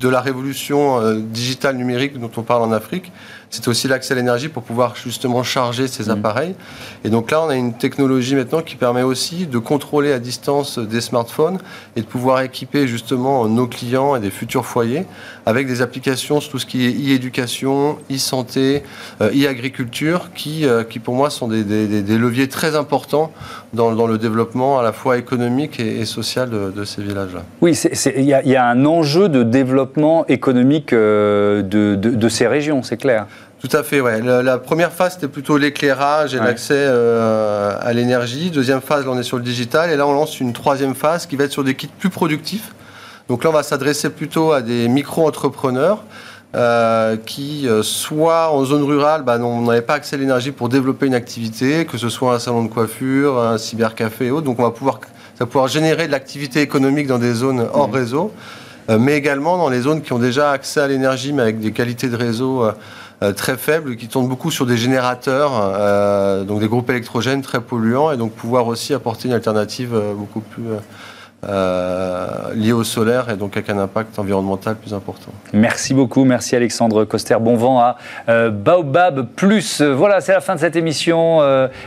de 0.00 0.08
la 0.08 0.20
révolution 0.20 1.00
euh, 1.00 1.18
digitale 1.18 1.76
numérique 1.76 2.18
dont 2.18 2.30
on 2.36 2.42
parle 2.42 2.62
en 2.62 2.72
Afrique, 2.72 3.12
c'est 3.50 3.66
aussi 3.68 3.88
l'accès 3.88 4.14
à 4.14 4.16
l'énergie 4.16 4.48
pour 4.48 4.62
pouvoir 4.62 4.94
justement 4.96 5.42
charger 5.42 5.88
ces 5.88 6.04
mmh. 6.04 6.10
appareils. 6.10 6.54
Et 7.04 7.10
donc 7.10 7.30
là, 7.30 7.42
on 7.42 7.48
a 7.48 7.56
une 7.56 7.72
technologie 7.72 8.34
maintenant 8.34 8.60
qui 8.60 8.76
permet 8.76 9.02
aussi 9.02 9.46
de 9.46 9.58
contrôler 9.58 10.12
à 10.12 10.18
distance 10.18 10.78
des 10.78 11.00
smartphones 11.00 11.58
et 11.96 12.00
de 12.02 12.06
pouvoir 12.06 12.40
équiper 12.42 12.86
justement 12.86 13.46
nos 13.46 13.66
clients 13.66 14.16
et 14.16 14.20
des 14.20 14.30
futurs 14.30 14.66
foyers 14.66 15.06
avec 15.46 15.66
des 15.66 15.80
applications 15.80 16.40
sur 16.40 16.50
tout 16.50 16.58
ce 16.58 16.66
qui 16.66 16.84
est 16.84 16.90
e-éducation, 16.90 17.98
e-santé, 18.10 18.82
euh, 19.22 19.30
e-agriculture, 19.30 20.30
qui, 20.34 20.66
euh, 20.66 20.84
qui 20.84 20.98
pour 20.98 21.14
moi 21.14 21.30
sont 21.30 21.48
des, 21.48 21.64
des, 21.64 22.18
leviers 22.18 22.48
très 22.48 22.76
importants 22.76 23.32
dans, 23.72 23.94
dans, 23.94 24.06
le 24.06 24.18
développement 24.18 24.78
à 24.78 24.82
la 24.82 24.92
fois 24.92 25.16
économique 25.16 25.80
et, 25.80 26.04
social 26.04 26.50
de, 26.50 26.84
ces 26.84 27.02
villages-là. 27.02 27.44
Oui, 27.62 27.72
il 28.16 28.24
y, 28.24 28.26
y, 28.28 28.56
a 28.56 28.66
un 28.66 28.84
enjeu 28.84 29.28
de 29.28 29.42
développement 29.42 30.26
économique 30.26 30.92
euh, 30.92 31.62
de, 31.62 31.94
de 31.94 32.28
ces 32.28 32.46
régions, 32.46 32.82
c'est 32.82 32.98
clair. 32.98 33.26
Tout 33.60 33.76
à 33.76 33.82
fait, 33.82 34.00
ouais. 34.00 34.20
La, 34.20 34.58
première 34.58 34.92
phase, 34.92 35.14
c'était 35.14 35.26
plutôt 35.26 35.56
l'éclairage 35.56 36.32
et 36.32 36.38
l'accès 36.38 36.74
euh, 36.76 37.76
à 37.80 37.92
l'énergie. 37.92 38.50
Deuxième 38.50 38.80
phase, 38.80 39.04
là, 39.04 39.10
on 39.12 39.18
est 39.18 39.24
sur 39.24 39.36
le 39.36 39.42
digital. 39.42 39.90
Et 39.90 39.96
là, 39.96 40.06
on 40.06 40.12
lance 40.12 40.38
une 40.38 40.52
troisième 40.52 40.94
phase 40.94 41.26
qui 41.26 41.34
va 41.34 41.44
être 41.44 41.52
sur 41.52 41.64
des 41.64 41.74
kits 41.74 41.88
plus 41.98 42.10
productifs. 42.10 42.72
Donc 43.28 43.42
là, 43.42 43.50
on 43.50 43.52
va 43.52 43.64
s'adresser 43.64 44.10
plutôt 44.10 44.52
à 44.52 44.62
des 44.62 44.86
micro-entrepreneurs 44.86 46.04
euh, 46.54 47.16
qui, 47.16 47.68
euh, 47.68 47.82
soit 47.82 48.52
en 48.52 48.64
zone 48.64 48.84
rurale, 48.84 49.22
bah, 49.22 49.38
on 49.40 49.62
n'avait 49.62 49.82
pas 49.82 49.94
accès 49.94 50.14
à 50.16 50.18
l'énergie 50.18 50.52
pour 50.52 50.68
développer 50.68 51.06
une 51.06 51.14
activité, 51.14 51.84
que 51.84 51.98
ce 51.98 52.08
soit 52.08 52.34
un 52.34 52.38
salon 52.38 52.62
de 52.62 52.68
coiffure, 52.68 53.38
un 53.38 53.58
cybercafé 53.58 54.26
et 54.26 54.30
autres. 54.30 54.46
Donc 54.46 54.60
on 54.60 54.62
va 54.62 54.70
pouvoir, 54.70 55.00
ça 55.34 55.44
va 55.44 55.46
pouvoir 55.46 55.68
générer 55.68 56.06
de 56.06 56.12
l'activité 56.12 56.62
économique 56.62 57.08
dans 57.08 57.18
des 57.18 57.34
zones 57.34 57.66
hors 57.74 57.88
mmh. 57.88 57.94
réseau, 57.94 58.32
mais 58.98 59.16
également 59.16 59.58
dans 59.58 59.68
les 59.68 59.82
zones 59.82 60.00
qui 60.00 60.14
ont 60.14 60.18
déjà 60.18 60.50
accès 60.50 60.80
à 60.80 60.88
l'énergie, 60.88 61.34
mais 61.34 61.42
avec 61.42 61.60
des 61.60 61.72
qualités 61.72 62.08
de 62.08 62.16
réseau 62.16 62.64
euh, 62.64 62.72
très 63.36 63.56
faibles 63.56 63.96
qui 63.96 64.08
tournent 64.08 64.28
beaucoup 64.28 64.50
sur 64.50 64.66
des 64.66 64.76
générateurs, 64.76 65.52
euh, 65.54 66.44
donc 66.44 66.60
des 66.60 66.68
groupes 66.68 66.88
électrogènes 66.90 67.42
très 67.42 67.60
polluants, 67.60 68.12
et 68.12 68.16
donc 68.16 68.32
pouvoir 68.32 68.66
aussi 68.66 68.94
apporter 68.94 69.28
une 69.28 69.34
alternative 69.34 69.94
euh, 69.94 70.14
beaucoup 70.14 70.40
plus 70.40 70.64
liée 72.56 72.72
au 72.72 72.82
solaire 72.82 73.30
et 73.30 73.36
donc 73.36 73.56
avec 73.56 73.70
un 73.70 73.78
impact 73.78 74.18
environnemental 74.18 74.74
plus 74.74 74.92
important. 74.92 75.30
Merci 75.52 75.94
beaucoup, 75.94 76.24
merci 76.24 76.56
Alexandre 76.56 77.04
Coster. 77.04 77.36
Bon 77.40 77.54
vent 77.54 77.78
à 77.78 77.96
Baobab 78.50 79.24
Plus. 79.36 79.80
Voilà, 79.80 80.20
c'est 80.20 80.32
la 80.32 80.40
fin 80.40 80.56
de 80.56 80.60
cette 80.60 80.74
émission. 80.74 81.38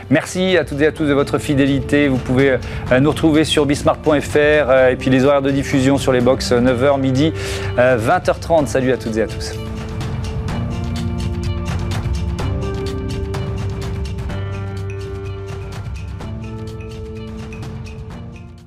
merci 0.08 0.56
à 0.56 0.64
toutes 0.64 0.80
et 0.80 0.86
à 0.86 0.92
tous 0.92 1.04
de 1.04 1.12
votre 1.12 1.36
fidélité. 1.36 2.08
Vous 2.08 2.16
pouvez 2.16 2.56
nous 2.98 3.10
retrouver 3.10 3.44
sur 3.44 3.66
bismart.fr 3.66 4.88
et 4.90 4.96
puis 4.98 5.10
les 5.10 5.26
horaires 5.26 5.42
de 5.42 5.50
diffusion 5.50 5.98
sur 5.98 6.12
les 6.12 6.22
box 6.22 6.52
9h 6.52 6.98
midi, 6.98 7.34
20h30. 7.76 8.68
Salut 8.68 8.92
à 8.92 8.96
toutes 8.96 9.18
et 9.18 9.22
à 9.22 9.26
tous. 9.26 9.52